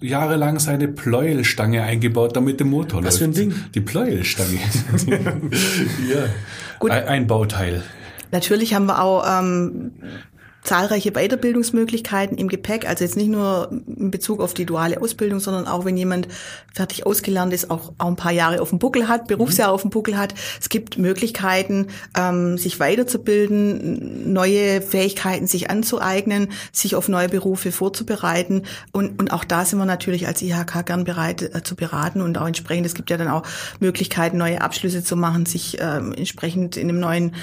jahrelang 0.00 0.58
seine 0.58 0.88
Pleuelstange 0.88 1.82
eingebaut, 1.82 2.36
damit 2.36 2.60
der 2.60 2.66
Motor 2.66 3.02
Was 3.02 3.04
läuft. 3.04 3.12
Was 3.12 3.18
für 3.18 3.24
ein 3.24 3.50
Ding? 3.50 3.54
Die 3.74 3.80
Pleuelstange. 3.80 4.58
ja. 6.08 6.24
Gut. 6.78 6.90
Ein, 6.90 7.04
ein 7.08 7.26
Bauteil. 7.26 7.82
Natürlich 8.30 8.74
haben 8.74 8.86
wir 8.86 9.02
auch 9.02 9.24
ähm, 9.28 9.92
zahlreiche 10.62 11.12
Weiterbildungsmöglichkeiten 11.12 12.38
im 12.38 12.48
Gepäck, 12.48 12.88
also 12.88 13.02
jetzt 13.02 13.16
nicht 13.16 13.28
nur 13.28 13.70
in 13.72 14.10
Bezug 14.12 14.40
auf 14.40 14.54
die 14.54 14.64
duale 14.64 15.00
Ausbildung, 15.00 15.40
sondern 15.40 15.66
auch 15.66 15.84
wenn 15.84 15.96
jemand 15.96 16.28
fertig 16.72 17.04
ausgelernt 17.04 17.52
ist, 17.52 17.70
auch, 17.70 17.92
auch 17.98 18.06
ein 18.06 18.16
paar 18.16 18.32
Jahre 18.32 18.60
auf 18.62 18.70
dem 18.70 18.78
Buckel 18.78 19.08
hat, 19.08 19.26
Berufsjahr 19.26 19.68
mhm. 19.68 19.74
auf 19.74 19.82
dem 19.82 19.90
Buckel 19.90 20.16
hat. 20.16 20.34
Es 20.60 20.68
gibt 20.68 20.98
Möglichkeiten, 20.98 21.88
ähm, 22.16 22.58
sich 22.58 22.78
weiterzubilden, 22.78 24.32
neue 24.32 24.82
Fähigkeiten 24.82 25.48
sich 25.48 25.68
anzueignen, 25.68 26.48
sich 26.70 26.94
auf 26.94 27.08
neue 27.08 27.28
Berufe 27.28 27.72
vorzubereiten. 27.72 28.62
Und, 28.92 29.20
und 29.20 29.32
auch 29.32 29.44
da 29.44 29.64
sind 29.64 29.80
wir 29.80 29.84
natürlich 29.84 30.28
als 30.28 30.42
IHK 30.42 30.86
gern 30.86 31.04
bereit 31.04 31.42
äh, 31.42 31.62
zu 31.64 31.74
beraten 31.74 32.20
und 32.20 32.38
auch 32.38 32.46
entsprechend, 32.46 32.86
es 32.86 32.94
gibt 32.94 33.10
ja 33.10 33.16
dann 33.16 33.28
auch 33.28 33.42
Möglichkeiten, 33.80 34.38
neue 34.38 34.60
Abschlüsse 34.60 35.02
zu 35.02 35.16
machen, 35.16 35.44
sich 35.44 35.78
ähm, 35.80 36.12
entsprechend 36.12 36.76
in 36.76 36.88
einem 36.88 37.00
neuen 37.00 37.34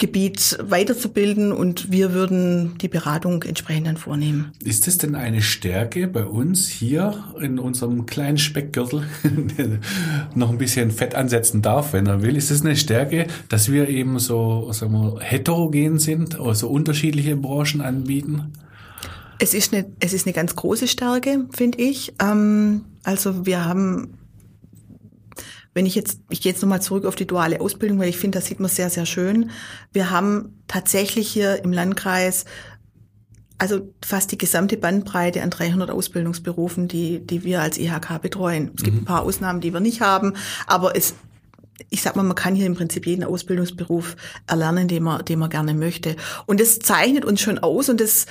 Gebiet 0.00 0.58
weiterzubilden 0.62 1.52
und 1.52 1.92
wir 1.92 2.12
würden 2.14 2.78
die 2.78 2.88
Beratung 2.88 3.42
entsprechend 3.42 3.86
dann 3.86 3.98
vornehmen. 3.98 4.50
Ist 4.64 4.88
es 4.88 4.98
denn 4.98 5.14
eine 5.14 5.42
Stärke 5.42 6.08
bei 6.08 6.24
uns 6.24 6.68
hier 6.68 7.22
in 7.40 7.58
unserem 7.58 8.06
kleinen 8.06 8.38
Speckgürtel, 8.38 9.04
der 9.22 9.78
noch 10.34 10.50
ein 10.50 10.58
bisschen 10.58 10.90
Fett 10.90 11.14
ansetzen 11.14 11.60
darf, 11.62 11.92
wenn 11.92 12.06
er 12.06 12.22
will? 12.22 12.36
Ist 12.36 12.50
es 12.50 12.62
eine 12.62 12.76
Stärke, 12.76 13.26
dass 13.48 13.70
wir 13.70 13.88
eben 13.88 14.18
so 14.18 14.72
sagen 14.72 14.92
wir, 14.92 15.20
heterogen 15.20 15.98
sind, 15.98 16.40
also 16.40 16.68
unterschiedliche 16.68 17.36
Branchen 17.36 17.82
anbieten? 17.82 18.52
Es 19.38 19.52
ist 19.54 19.74
eine, 19.74 19.86
es 20.00 20.14
ist 20.14 20.26
eine 20.26 20.32
ganz 20.32 20.56
große 20.56 20.88
Stärke, 20.88 21.46
finde 21.52 21.78
ich. 21.78 22.14
Ähm, 22.20 22.86
also 23.04 23.44
wir 23.44 23.66
haben 23.66 24.14
wenn 25.80 25.86
ich 25.86 25.94
jetzt, 25.94 26.20
ich 26.28 26.42
gehe 26.42 26.52
jetzt 26.52 26.60
nochmal 26.60 26.82
zurück 26.82 27.06
auf 27.06 27.16
die 27.16 27.26
duale 27.26 27.62
Ausbildung, 27.62 27.98
weil 28.00 28.10
ich 28.10 28.18
finde, 28.18 28.38
das 28.38 28.44
sieht 28.44 28.60
man 28.60 28.68
sehr, 28.68 28.90
sehr 28.90 29.06
schön. 29.06 29.50
Wir 29.94 30.10
haben 30.10 30.62
tatsächlich 30.68 31.26
hier 31.26 31.64
im 31.64 31.72
Landkreis 31.72 32.44
also 33.56 33.90
fast 34.04 34.30
die 34.30 34.36
gesamte 34.36 34.76
Bandbreite 34.76 35.42
an 35.42 35.48
300 35.48 35.90
Ausbildungsberufen, 35.90 36.86
die, 36.86 37.26
die 37.26 37.44
wir 37.44 37.62
als 37.62 37.78
IHK 37.78 38.20
betreuen. 38.20 38.72
Es 38.76 38.82
gibt 38.82 38.94
mhm. 38.96 39.02
ein 39.02 39.06
paar 39.06 39.22
Ausnahmen, 39.22 39.62
die 39.62 39.72
wir 39.72 39.80
nicht 39.80 40.02
haben, 40.02 40.34
aber 40.66 40.94
es, 40.94 41.14
ich 41.88 42.02
sag 42.02 42.14
mal, 42.14 42.24
man 42.24 42.36
kann 42.36 42.54
hier 42.54 42.66
im 42.66 42.74
Prinzip 42.74 43.06
jeden 43.06 43.24
Ausbildungsberuf 43.24 44.16
erlernen, 44.46 44.86
den 44.86 45.02
man, 45.02 45.24
den 45.24 45.38
man 45.38 45.48
gerne 45.48 45.72
möchte. 45.72 46.14
Und 46.44 46.60
das 46.60 46.78
zeichnet 46.78 47.24
uns 47.24 47.40
schon 47.40 47.58
aus 47.58 47.88
und 47.88 48.02
das 48.02 48.26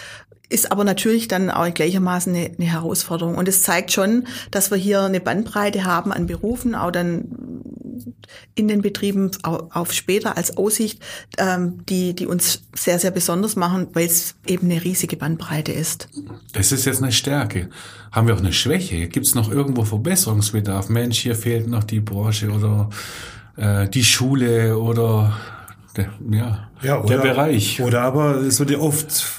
ist 0.50 0.72
aber 0.72 0.84
natürlich 0.84 1.28
dann 1.28 1.50
auch 1.50 1.72
gleichermaßen 1.72 2.36
eine, 2.36 2.52
eine 2.58 2.72
Herausforderung. 2.72 3.36
Und 3.36 3.48
es 3.48 3.64
zeigt 3.64 3.92
schon, 3.92 4.28
dass 4.52 4.72
wir 4.72 4.78
hier 4.78 5.02
eine 5.02 5.20
Bandbreite 5.20 5.86
haben 5.86 6.12
an 6.12 6.26
Berufen, 6.26 6.76
auch 6.76 6.92
dann 6.92 7.26
in 8.56 8.68
den 8.68 8.82
Betrieben 8.82 9.32
auf 9.44 9.94
später 9.94 10.38
als 10.38 10.58
Aussicht, 10.58 11.02
ähm, 11.38 11.86
die, 11.88 12.14
die 12.16 12.26
uns 12.26 12.64
sehr, 12.74 13.00
sehr 13.00 13.12
besonders 13.12 13.56
machen, 13.56 13.88
weil 13.94 14.06
es 14.06 14.36
eben 14.48 14.70
eine 14.70 14.84
riesige 14.84 15.18
Bandbreite 15.18 15.72
ist. 15.72 16.10
Das 16.54 16.72
ist 16.72 16.86
jetzt 16.86 17.02
eine 17.02 17.12
Stärke. 17.12 17.70
Haben 18.12 18.28
wir 18.28 18.36
auch 18.36 18.40
eine 18.40 18.54
Schwäche? 18.54 19.08
Gibt 19.08 19.26
es 19.26 19.36
noch 19.36 19.52
irgendwo 19.52 19.84
Verbesserungsbedarf? 19.84 20.90
Mensch, 20.90 21.20
hier 21.20 21.36
fehlt 21.36 21.68
noch 21.68 21.84
die 21.84 22.00
Branche 22.00 22.50
oder 22.50 22.90
äh, 23.56 23.88
die 23.90 24.04
Schule 24.04 24.78
oder 24.78 25.38
der, 25.96 26.10
ja, 26.32 26.70
ja 26.82 27.00
oder, 27.02 27.18
der 27.18 27.22
Bereich. 27.22 27.82
Oder 27.82 28.02
aber 28.02 28.36
es 28.36 28.60
wird 28.60 28.72
ja 28.72 28.80
oft 28.80 29.39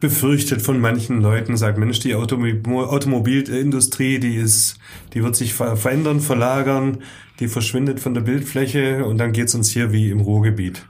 befürchtet 0.00 0.62
von 0.62 0.80
manchen 0.80 1.20
Leuten, 1.20 1.56
sagt 1.56 1.78
Mensch, 1.78 2.00
die 2.00 2.14
Automobil 2.14 2.62
Automobilindustrie, 2.66 4.18
die 4.18 4.36
ist, 4.36 4.78
die 5.12 5.22
wird 5.22 5.36
sich 5.36 5.54
verändern, 5.54 6.20
verlagern, 6.20 7.02
die 7.38 7.48
verschwindet 7.48 8.00
von 8.00 8.14
der 8.14 8.22
Bildfläche 8.22 9.04
und 9.04 9.18
dann 9.18 9.32
geht's 9.32 9.54
uns 9.54 9.70
hier 9.70 9.92
wie 9.92 10.10
im 10.10 10.20
Ruhrgebiet. 10.20 10.86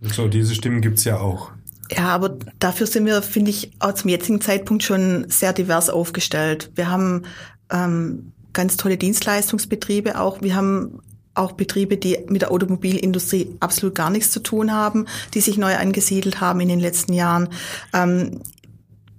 So, 0.00 0.28
diese 0.28 0.54
Stimmen 0.54 0.80
gibt's 0.80 1.04
ja 1.04 1.18
auch. 1.18 1.52
Ja, 1.90 2.08
aber 2.08 2.38
dafür 2.58 2.86
sind 2.86 3.04
wir, 3.06 3.20
finde 3.22 3.50
ich, 3.50 3.72
auch 3.80 3.92
zum 3.92 4.10
jetzigen 4.10 4.40
Zeitpunkt 4.40 4.82
schon 4.82 5.26
sehr 5.28 5.52
divers 5.52 5.90
aufgestellt. 5.90 6.70
Wir 6.74 6.90
haben 6.90 7.24
ähm, 7.70 8.32
ganz 8.52 8.76
tolle 8.76 8.96
Dienstleistungsbetriebe 8.96 10.18
auch. 10.18 10.40
Wir 10.40 10.54
haben 10.54 11.00
auch 11.34 11.52
Betriebe, 11.52 11.96
die 11.96 12.18
mit 12.28 12.42
der 12.42 12.50
Automobilindustrie 12.50 13.56
absolut 13.60 13.94
gar 13.94 14.10
nichts 14.10 14.30
zu 14.30 14.40
tun 14.40 14.72
haben, 14.72 15.06
die 15.34 15.40
sich 15.40 15.58
neu 15.58 15.76
angesiedelt 15.76 16.40
haben 16.40 16.60
in 16.60 16.68
den 16.68 16.80
letzten 16.80 17.12
Jahren. 17.12 17.48
Ähm, 17.92 18.40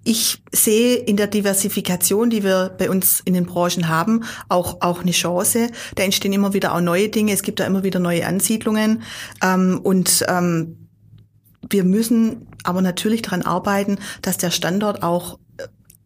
ich 0.06 0.44
sehe 0.52 0.98
in 0.98 1.16
der 1.16 1.28
Diversifikation, 1.28 2.30
die 2.30 2.44
wir 2.44 2.76
bei 2.78 2.90
uns 2.90 3.22
in 3.22 3.34
den 3.34 3.46
Branchen 3.46 3.88
haben, 3.88 4.26
auch, 4.50 4.82
auch 4.82 5.02
eine 5.02 5.12
Chance. 5.12 5.70
Da 5.96 6.04
entstehen 6.04 6.34
immer 6.34 6.54
wieder 6.54 6.76
auch 6.76 6.82
neue 6.82 7.08
Dinge. 7.08 7.32
Es 7.32 7.42
gibt 7.42 7.60
da 7.62 7.66
immer 7.66 7.84
wieder 7.84 8.00
neue 8.00 8.28
Ansiedlungen. 8.28 9.04
Ähm, 9.42 9.80
und 9.82 10.26
ähm, 10.28 10.90
wir 11.70 11.86
müssen 11.86 12.48
aber 12.64 12.82
natürlich 12.82 13.22
daran 13.22 13.44
arbeiten, 13.44 13.98
dass 14.22 14.38
der 14.38 14.52
Standort 14.52 15.04
auch 15.04 15.40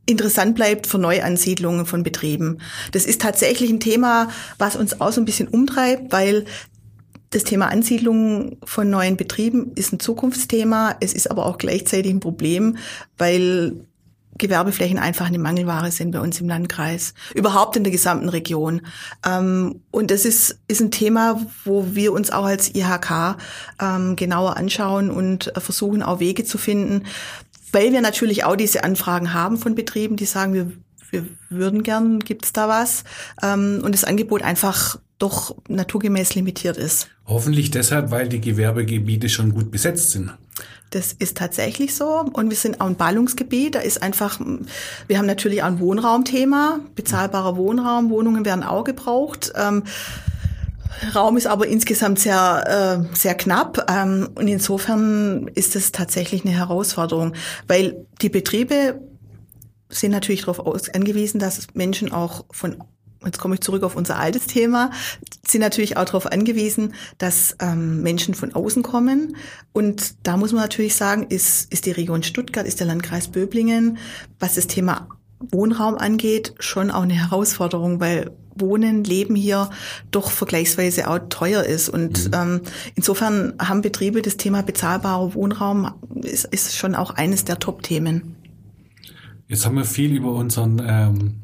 interessant 0.08 0.56
bleibt 0.56 0.88
für 0.88 0.98
Neuansiedlungen 0.98 1.86
von 1.86 2.02
Betrieben. 2.02 2.60
Das 2.94 3.06
ist 3.06 3.22
tatsächlich 3.22 3.70
ein 3.70 3.80
Thema, 3.80 4.30
was 4.58 4.76
uns 4.76 5.00
auch 5.00 5.12
so 5.12 5.22
ein 5.22 5.26
bisschen 5.26 5.48
umtreibt, 5.48 6.12
weil 6.12 6.46
das 7.30 7.44
Thema 7.44 7.68
Ansiedlung 7.68 8.58
von 8.64 8.90
neuen 8.90 9.18
Betrieben 9.18 9.74
ist 9.76 9.92
ein 9.92 10.00
Zukunftsthema. 10.00 10.96
Es 11.02 11.14
ist 11.14 11.30
aber 11.30 11.46
auch 11.46 11.58
gleichzeitig 11.58 12.12
ein 12.12 12.22
Problem, 12.22 12.78
weil 13.18 13.86
Gewerbeflächen 14.38 15.00
einfach 15.00 15.28
eine 15.28 15.40
Mangelware 15.40 15.92
sind 15.92 16.12
bei 16.12 16.20
uns 16.20 16.40
im 16.40 16.48
Landkreis, 16.48 17.14
überhaupt 17.34 17.76
in 17.76 17.84
der 17.84 17.92
gesamten 17.92 18.30
Region. 18.30 18.82
Ähm, 19.26 19.82
und 19.92 20.12
das 20.12 20.26
ist, 20.26 20.60
ist 20.68 20.82
ein 20.82 20.92
Thema, 20.92 21.42
wo 21.66 21.96
wir 21.96 22.14
uns 22.14 22.32
auch 22.32 22.46
als 22.46 22.74
IHK 22.74 23.38
ähm, 23.82 24.16
genauer 24.16 24.58
anschauen 24.58 25.10
und 25.10 25.52
versuchen 25.58 26.04
auch 26.04 26.20
Wege 26.20 26.44
zu 26.44 26.58
finden, 26.58 27.04
weil 27.72 27.92
wir 27.92 28.02
natürlich 28.02 28.44
auch 28.44 28.56
diese 28.56 28.84
Anfragen 28.84 29.34
haben 29.34 29.58
von 29.58 29.76
Betrieben, 29.76 30.16
die 30.16 30.26
sagen, 30.26 30.54
wir, 30.54 30.72
wir 31.12 31.26
würden 31.50 31.84
gern, 31.84 32.20
gibt's 32.20 32.54
da 32.54 32.68
was? 32.68 33.04
Ähm, 33.42 33.82
und 33.84 33.94
das 33.94 34.04
Angebot 34.04 34.42
einfach 34.42 35.00
doch 35.20 35.56
naturgemäß 35.68 36.36
limitiert 36.36 36.78
ist. 36.78 37.08
Hoffentlich 37.26 37.72
deshalb, 37.72 38.12
weil 38.12 38.30
die 38.30 38.42
Gewerbegebiete 38.42 39.30
schon 39.30 39.52
gut 39.54 39.72
besetzt 39.72 40.12
sind. 40.12 40.34
Das 40.92 41.14
ist 41.14 41.38
tatsächlich 41.38 41.96
so. 41.96 42.26
Und 42.32 42.50
wir 42.50 42.58
sind 42.58 42.80
auch 42.80 42.86
ein 42.86 42.96
Ballungsgebiet. 42.96 43.76
Da 43.76 43.80
ist 43.80 44.02
einfach, 44.02 44.40
wir 45.08 45.18
haben 45.18 45.26
natürlich 45.26 45.62
auch 45.62 45.68
ein 45.68 45.80
Wohnraumthema, 45.80 46.80
bezahlbarer 46.96 47.58
Wohnraum. 47.58 48.10
Wohnungen 48.10 48.46
werden 48.46 48.64
auch 48.64 48.84
gebraucht. 48.84 49.52
Ähm, 49.56 49.84
Raum 51.14 51.38
ist 51.38 51.48
aber 51.48 51.68
insgesamt 51.68 52.20
sehr, 52.20 53.08
äh, 53.12 53.16
sehr 53.16 53.36
knapp. 53.36 53.90
Ähm, 53.90 54.30
und 54.36 54.48
insofern 54.48 55.50
ist 55.54 55.76
es 55.76 55.92
tatsächlich 55.92 56.46
eine 56.46 56.54
Herausforderung, 56.54 57.34
weil 57.68 58.06
die 58.22 58.30
Betriebe 58.30 59.02
sind 59.90 60.12
natürlich 60.12 60.42
darauf 60.42 60.60
angewiesen, 60.94 61.40
dass 61.40 61.68
Menschen 61.74 62.12
auch 62.12 62.46
von 62.52 62.84
jetzt 63.26 63.40
komme 63.40 63.56
ich 63.56 63.62
zurück 63.62 63.84
auf 63.84 63.96
unser 63.96 64.18
altes 64.20 64.46
Thema, 64.46 64.92
sind 65.46 65.62
natürlich 65.62 65.98
auch 65.98 66.06
darauf 66.06 66.32
angewiesen, 66.32 66.94
dass 67.18 67.56
ähm, 67.60 68.02
Menschen 68.02 68.36
von 68.36 68.54
außen 68.54 68.84
kommen. 68.84 69.36
Und 69.74 70.16
da 70.24 70.38
muss 70.38 70.52
man 70.52 70.62
natürlich 70.62 70.96
sagen, 70.96 71.26
ist, 71.30 71.72
ist 71.72 71.86
die 71.86 71.92
Region 71.92 72.24
Stuttgart, 72.24 72.68
ist 72.68 72.80
der 72.80 72.88
Landkreis 72.88 73.28
Böblingen, 73.28 73.98
was 74.40 74.56
das 74.56 74.68
Thema 74.68 75.08
Wohnraum 75.40 75.96
angeht, 75.96 76.54
schon 76.60 76.92
auch 76.92 77.04
eine 77.04 77.14
Herausforderung, 77.14 78.00
weil 78.00 78.32
Wohnen, 78.60 79.04
Leben 79.04 79.36
hier 79.36 79.70
doch 80.12 80.32
vergleichsweise 80.32 81.10
auch 81.10 81.20
teuer 81.30 81.64
ist. 81.64 81.90
Und 81.90 82.28
mhm. 82.28 82.34
ähm, 82.34 82.62
insofern 82.96 83.54
haben 83.60 83.82
Betriebe 83.82 84.22
das 84.22 84.38
Thema 84.38 84.64
bezahlbarer 84.64 85.34
Wohnraum 85.34 85.92
ist, 86.24 86.46
ist 86.46 86.76
schon 86.76 86.96
auch 86.96 87.12
eines 87.12 87.46
der 87.46 87.60
Top-Themen. 87.60 88.36
Jetzt 89.48 89.66
haben 89.66 89.76
wir 89.76 89.86
viel 89.86 90.14
über 90.14 90.34
unseren 90.34 90.82
ähm, 90.86 91.36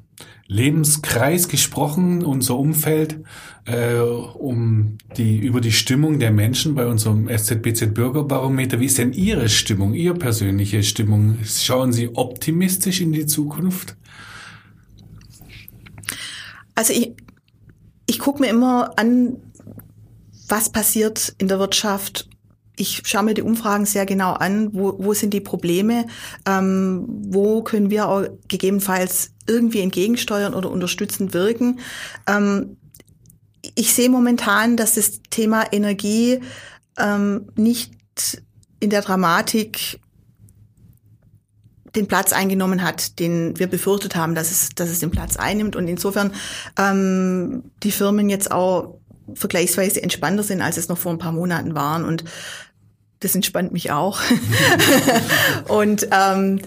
Lebenskreis 0.48 1.48
gesprochen, 1.48 2.24
unser 2.24 2.58
Umfeld, 2.58 3.22
äh, 3.66 3.98
um 3.98 4.98
die 5.18 5.38
über 5.38 5.62
die 5.62 5.72
Stimmung 5.72 6.20
der 6.20 6.32
Menschen 6.32 6.76
bei 6.76 6.86
unserem 6.86 7.30
SZBZ 7.30 7.94
Bürgerbarometer. 7.94 8.80
Wie 8.80 8.86
ist 8.86 8.98
denn 8.98 9.14
Ihre 9.14 9.48
Stimmung, 9.48 9.94
Ihre 9.94 10.16
persönliche 10.16 10.84
Stimmung? 10.84 11.38
Schauen 11.46 11.94
Sie 11.94 12.10
optimistisch 12.14 13.00
in 13.00 13.14
die 13.14 13.26
Zukunft? 13.26 13.96
Also 16.76 16.94
ich, 16.94 17.16
ich 18.06 18.20
gucke 18.20 18.42
mir 18.42 18.50
immer 18.50 18.94
an, 18.98 19.38
was 20.48 20.72
passiert 20.72 21.34
in 21.38 21.48
der 21.48 21.60
Wirtschaft. 21.60 22.30
Ich 22.76 23.02
schaue 23.06 23.24
mir 23.24 23.34
die 23.34 23.44
Umfragen 23.44 23.86
sehr 23.86 24.06
genau 24.06 24.34
an, 24.34 24.74
wo, 24.74 24.96
wo 24.98 25.14
sind 25.14 25.34
die 25.34 25.42
Probleme, 25.42 26.08
ähm, 26.48 27.06
wo 27.08 27.62
können 27.62 27.90
wir 27.90 28.08
auch 28.08 28.26
gegebenenfalls 28.48 29.32
irgendwie 29.48 29.82
entgegensteuern 29.82 30.54
oder 30.54 30.72
unterstützend 30.72 31.34
wirken. 31.34 31.80
Ähm, 32.28 32.78
ich 33.76 33.94
sehe 33.94 34.10
momentan, 34.10 34.76
dass 34.76 34.96
das 34.96 35.22
Thema 35.30 35.72
Energie 35.72 36.40
ähm, 36.98 37.48
nicht 37.56 37.94
in 38.80 38.90
der 38.90 39.02
Dramatik 39.02 40.00
den 41.96 42.08
Platz 42.08 42.34
eingenommen 42.34 42.84
hat, 42.84 43.20
den 43.20 43.58
wir 43.60 43.68
befürchtet 43.68 44.16
haben, 44.16 44.36
dass 44.36 44.52
es, 44.52 44.70
dass 44.70 44.90
es 44.90 45.00
den 45.00 45.12
Platz 45.12 45.38
einnimmt. 45.38 45.76
Und 45.76 45.88
insofern 45.88 46.34
ähm, 46.78 47.64
die 47.84 47.92
Firmen 47.92 48.30
jetzt 48.30 48.52
auch 48.52 49.00
vergleichsweise 49.36 50.02
entspannter 50.02 50.44
sind, 50.44 50.62
als 50.62 50.78
es 50.78 50.90
noch 50.90 50.98
vor 50.98 51.12
ein 51.12 51.20
paar 51.20 51.32
Monaten 51.32 51.76
waren. 51.76 52.04
Und 52.04 52.24
das 53.20 53.36
entspannt 53.36 53.72
mich 53.72 53.92
auch. 53.92 54.20
und 55.68 56.08
ähm, 56.12 56.62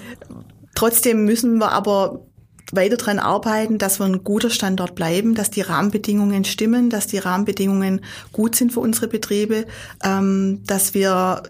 trotzdem 0.74 1.24
müssen 1.24 1.58
wir 1.58 1.72
aber 1.72 2.26
weiter 2.72 2.96
dran 2.96 3.18
arbeiten, 3.18 3.78
dass 3.78 4.00
wir 4.00 4.06
ein 4.06 4.24
guter 4.24 4.50
Standort 4.50 4.94
bleiben, 4.94 5.34
dass 5.34 5.50
die 5.50 5.60
Rahmenbedingungen 5.60 6.44
stimmen, 6.44 6.90
dass 6.90 7.06
die 7.06 7.18
Rahmenbedingungen 7.18 8.00
gut 8.32 8.56
sind 8.56 8.72
für 8.72 8.80
unsere 8.80 9.06
Betriebe, 9.08 9.66
ähm, 10.02 10.62
dass 10.66 10.94
wir 10.94 11.44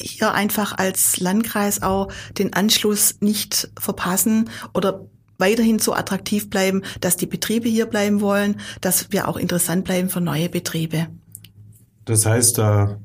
hier 0.00 0.34
einfach 0.34 0.76
als 0.76 1.20
Landkreis 1.20 1.82
auch 1.82 2.08
den 2.38 2.52
Anschluss 2.52 3.16
nicht 3.20 3.70
verpassen 3.78 4.50
oder 4.74 5.06
weiterhin 5.38 5.78
so 5.78 5.94
attraktiv 5.94 6.50
bleiben, 6.50 6.82
dass 7.00 7.16
die 7.16 7.26
Betriebe 7.26 7.68
hier 7.68 7.86
bleiben 7.86 8.20
wollen, 8.20 8.60
dass 8.80 9.10
wir 9.12 9.28
auch 9.28 9.36
interessant 9.36 9.84
bleiben 9.84 10.10
für 10.10 10.20
neue 10.20 10.48
Betriebe. 10.48 11.06
Das 12.04 12.26
heißt, 12.26 12.58
da 12.58 12.98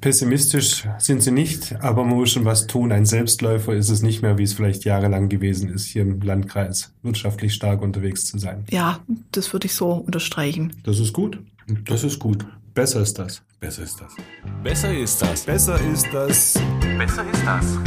pessimistisch 0.00 0.88
sind 0.98 1.22
sie 1.22 1.30
nicht, 1.30 1.76
aber 1.80 2.04
man 2.04 2.16
muss 2.16 2.32
schon 2.32 2.44
was 2.44 2.66
tun. 2.66 2.90
Ein 2.90 3.06
Selbstläufer 3.06 3.74
ist 3.74 3.90
es 3.90 4.02
nicht 4.02 4.22
mehr, 4.22 4.38
wie 4.38 4.44
es 4.44 4.54
vielleicht 4.54 4.84
jahrelang 4.84 5.28
gewesen 5.28 5.68
ist, 5.68 5.86
hier 5.86 6.02
im 6.02 6.20
Landkreis 6.20 6.92
wirtschaftlich 7.02 7.54
stark 7.54 7.82
unterwegs 7.82 8.24
zu 8.24 8.38
sein. 8.38 8.64
Ja, 8.70 9.00
das 9.32 9.52
würde 9.52 9.66
ich 9.66 9.74
so 9.74 9.92
unterstreichen. 9.92 10.72
Das 10.84 10.98
ist 10.98 11.12
gut. 11.12 11.38
Das 11.84 12.02
ist 12.02 12.18
gut. 12.18 12.46
Besser 12.74 13.00
ist 13.00 13.18
das. 13.18 13.42
Besser 13.60 13.82
ist 13.82 14.00
das. 14.00 14.16
Besser 14.62 14.98
ist 14.98 15.20
das. 15.20 15.44
Besser 15.44 15.80
ist 15.92 16.06
das. 16.14 16.54
Besser 16.96 17.30
ist 17.30 17.44
das. 17.44 17.78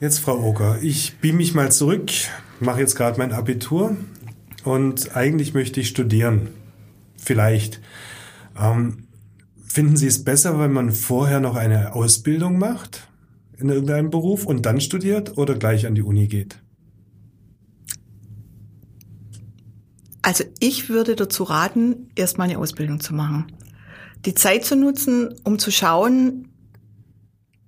Jetzt, 0.00 0.18
Frau 0.18 0.38
Oker, 0.38 0.82
ich 0.82 1.16
beam 1.16 1.38
mich 1.38 1.54
mal 1.54 1.72
zurück, 1.72 2.10
mache 2.60 2.80
jetzt 2.80 2.94
gerade 2.94 3.18
mein 3.18 3.32
Abitur 3.32 3.96
und 4.64 5.16
eigentlich 5.16 5.54
möchte 5.54 5.80
ich 5.80 5.88
studieren. 5.88 6.50
Vielleicht. 7.16 7.80
Ähm, 8.60 9.06
finden 9.66 9.96
Sie 9.96 10.08
es 10.08 10.22
besser, 10.24 10.60
wenn 10.60 10.74
man 10.74 10.92
vorher 10.92 11.40
noch 11.40 11.56
eine 11.56 11.94
Ausbildung 11.94 12.58
macht 12.58 13.08
in 13.56 13.70
irgendeinem 13.70 14.10
Beruf 14.10 14.44
und 14.44 14.66
dann 14.66 14.82
studiert 14.82 15.38
oder 15.38 15.54
gleich 15.54 15.86
an 15.86 15.94
die 15.94 16.02
Uni 16.02 16.28
geht? 16.28 16.58
Also 20.20 20.44
ich 20.60 20.90
würde 20.90 21.16
dazu 21.16 21.44
raten, 21.44 22.10
erstmal 22.14 22.50
eine 22.50 22.58
Ausbildung 22.58 23.00
zu 23.00 23.14
machen 23.14 23.55
die 24.26 24.34
Zeit 24.34 24.64
zu 24.64 24.76
nutzen, 24.76 25.34
um 25.44 25.58
zu 25.58 25.70
schauen, 25.70 26.48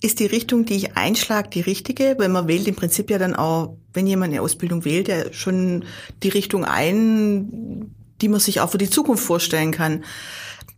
ist 0.01 0.21
die 0.21 0.27
Richtung, 0.27 0.65
die 0.65 0.75
ich 0.75 0.97
einschlage, 0.97 1.51
die 1.51 1.61
richtige? 1.61 2.17
Weil 2.19 2.29
man 2.29 2.47
wählt 2.47 2.69
im 2.69 2.77
Prinzip 2.77 3.11
ja 3.11 3.19
dann 3.19 3.35
auch, 3.35 3.77
wenn 3.93 4.07
jemand 4.07 4.33
eine 4.33 4.43
Ausbildung 4.43 4.85
wählt, 4.85 5.09
ja 5.09 5.33
schon 5.33 5.85
die 6.23 6.29
Richtung 6.29 6.65
ein, 6.65 7.95
die 8.21 8.29
man 8.29 8.41
sich 8.41 8.61
auch 8.61 8.71
für 8.71 8.79
die 8.79 8.91
Zukunft 8.91 9.25
vorstellen 9.25 9.73
kann. 9.73 10.05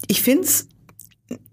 Ich 0.06 0.22
finde 0.22 0.44
es 0.44 0.68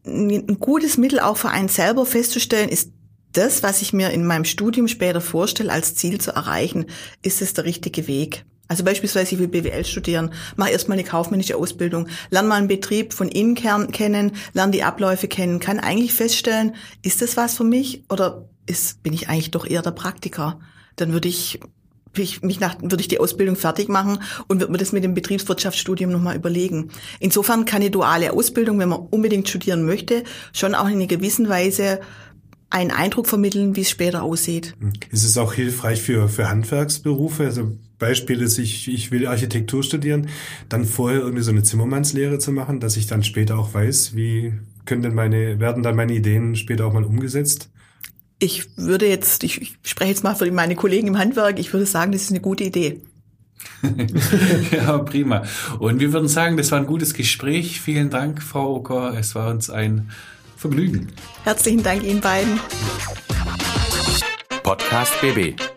ein 0.06 0.60
gutes 0.60 0.98
Mittel 0.98 1.20
auch 1.20 1.38
für 1.38 1.50
einen 1.50 1.68
selber 1.68 2.06
festzustellen, 2.06 2.70
ist 2.70 2.92
das, 3.34 3.64
was 3.64 3.82
ich 3.82 3.92
mir 3.92 4.12
in 4.12 4.26
meinem 4.26 4.46
Studium 4.46 4.88
später 4.88 5.22
vorstelle, 5.22 5.72
als 5.72 5.96
Ziel 5.96 6.20
zu 6.20 6.32
erreichen, 6.32 6.86
ist 7.22 7.42
es 7.42 7.54
der 7.54 7.66
richtige 7.66 8.08
Weg? 8.08 8.46
Also 8.68 8.84
beispielsweise, 8.84 9.36
ich 9.36 9.40
will 9.40 9.48
BWL 9.48 9.86
studieren, 9.86 10.32
mache 10.56 10.72
erstmal 10.72 10.98
eine 10.98 11.08
kaufmännische 11.08 11.56
Ausbildung, 11.56 12.08
lerne 12.30 12.48
mal 12.48 12.56
einen 12.56 12.68
Betrieb 12.68 13.14
von 13.14 13.30
innen 13.30 13.56
kennen, 13.56 14.32
lerne 14.54 14.72
die 14.72 14.84
Abläufe 14.84 15.28
kennen, 15.28 15.60
kann 15.60 15.80
eigentlich 15.80 16.14
feststellen, 16.14 16.76
ist 17.02 17.22
das 17.22 17.38
was 17.38 17.56
für 17.56 17.64
mich 17.64 18.04
oder 18.10 18.50
ist, 18.66 19.02
bin 19.04 19.14
ich 19.14 19.30
eigentlich 19.30 19.52
doch 19.52 19.66
eher 19.66 19.82
der 19.82 19.92
Praktiker? 19.92 20.60
Dann 20.96 21.14
würde 21.14 21.30
ich 21.30 21.60
ich 22.20 22.42
mich 22.42 22.60
nach, 22.60 22.82
würde 22.82 23.00
ich 23.00 23.08
die 23.08 23.20
Ausbildung 23.20 23.56
fertig 23.56 23.90
machen 23.90 24.20
und 24.48 24.60
würde 24.60 24.72
mir 24.72 24.80
das 24.80 24.92
mit 24.92 25.04
dem 25.04 25.14
Betriebswirtschaftsstudium 25.14 26.12
nochmal 26.12 26.36
überlegen. 26.36 26.90
Insofern 27.20 27.66
kann 27.66 27.82
die 27.82 27.92
duale 27.92 28.34
Ausbildung, 28.34 28.80
wenn 28.80 28.90
man 28.90 29.00
unbedingt 29.00 29.48
studieren 29.48 29.86
möchte, 29.86 30.24
schon 30.52 30.74
auch 30.74 30.88
in 30.88 30.96
einer 30.96 31.06
gewissen 31.06 31.48
Weise 31.48 32.00
einen 32.70 32.92
Eindruck 32.92 33.28
vermitteln, 33.28 33.76
wie 33.76 33.82
es 33.82 33.90
später 33.90 34.24
aussieht. 34.24 34.76
Ist 35.12 35.24
es 35.24 35.38
auch 35.38 35.54
hilfreich 35.54 36.02
für, 36.02 36.28
für 36.28 36.50
Handwerksberufe? 36.50 37.46
Also 37.46 37.78
Beispiel 38.00 38.42
ist, 38.42 38.58
ich, 38.58 38.88
ich 38.88 39.12
will 39.12 39.28
Architektur 39.28 39.84
studieren, 39.84 40.28
dann 40.70 40.86
vorher 40.86 41.22
irgendwie 41.22 41.44
so 41.44 41.52
eine 41.52 41.64
Zimmermannslehre 41.64 42.40
zu 42.40 42.52
machen, 42.52 42.80
dass 42.80 42.98
ich 42.98 43.08
dann 43.08 43.24
später 43.24 43.58
auch 43.58 43.74
weiß, 43.74 44.16
wie 44.16 44.54
können 44.86 45.02
denn 45.02 45.16
meine, 45.16 45.60
werden 45.60 45.84
dann 45.84 45.96
meine 45.96 46.14
Ideen 46.14 46.56
später 46.56 46.86
auch 46.86 46.94
mal 46.94 47.04
umgesetzt? 47.04 47.70
Ich 48.40 48.78
würde 48.78 49.08
jetzt, 49.08 49.44
ich, 49.44 49.78
spreche 49.84 50.12
jetzt 50.12 50.24
mal 50.24 50.36
für 50.36 50.50
meine 50.52 50.76
Kollegen 50.76 51.08
im 51.08 51.18
Handwerk, 51.18 51.60
ich 51.60 51.74
würde 51.74 51.86
sagen, 51.86 52.12
das 52.12 52.24
ist 52.24 52.32
eine 52.32 52.40
gute 52.40 52.66
Idee. 52.66 53.02
ja, 54.72 54.98
prima. 55.00 55.44
Und 55.80 56.00
wir 56.00 56.14
würden 56.14 56.28
sagen, 56.28 56.58
das 56.58 56.72
war 56.72 56.80
ein 56.80 56.86
gutes 56.86 57.14
Gespräch. 57.14 57.82
Vielen 57.82 58.10
Dank, 58.10 58.42
Frau 58.42 58.76
Ocker. 58.76 59.16
Es 59.18 59.34
war 59.34 59.50
uns 59.50 59.70
ein 59.70 60.12
Vergnügen. 60.56 61.08
Herzlichen 61.44 61.84
Dank 61.84 62.04
Ihnen 62.04 62.22
beiden. 62.22 62.60
Podcast 64.64 65.14
BB. 65.22 65.77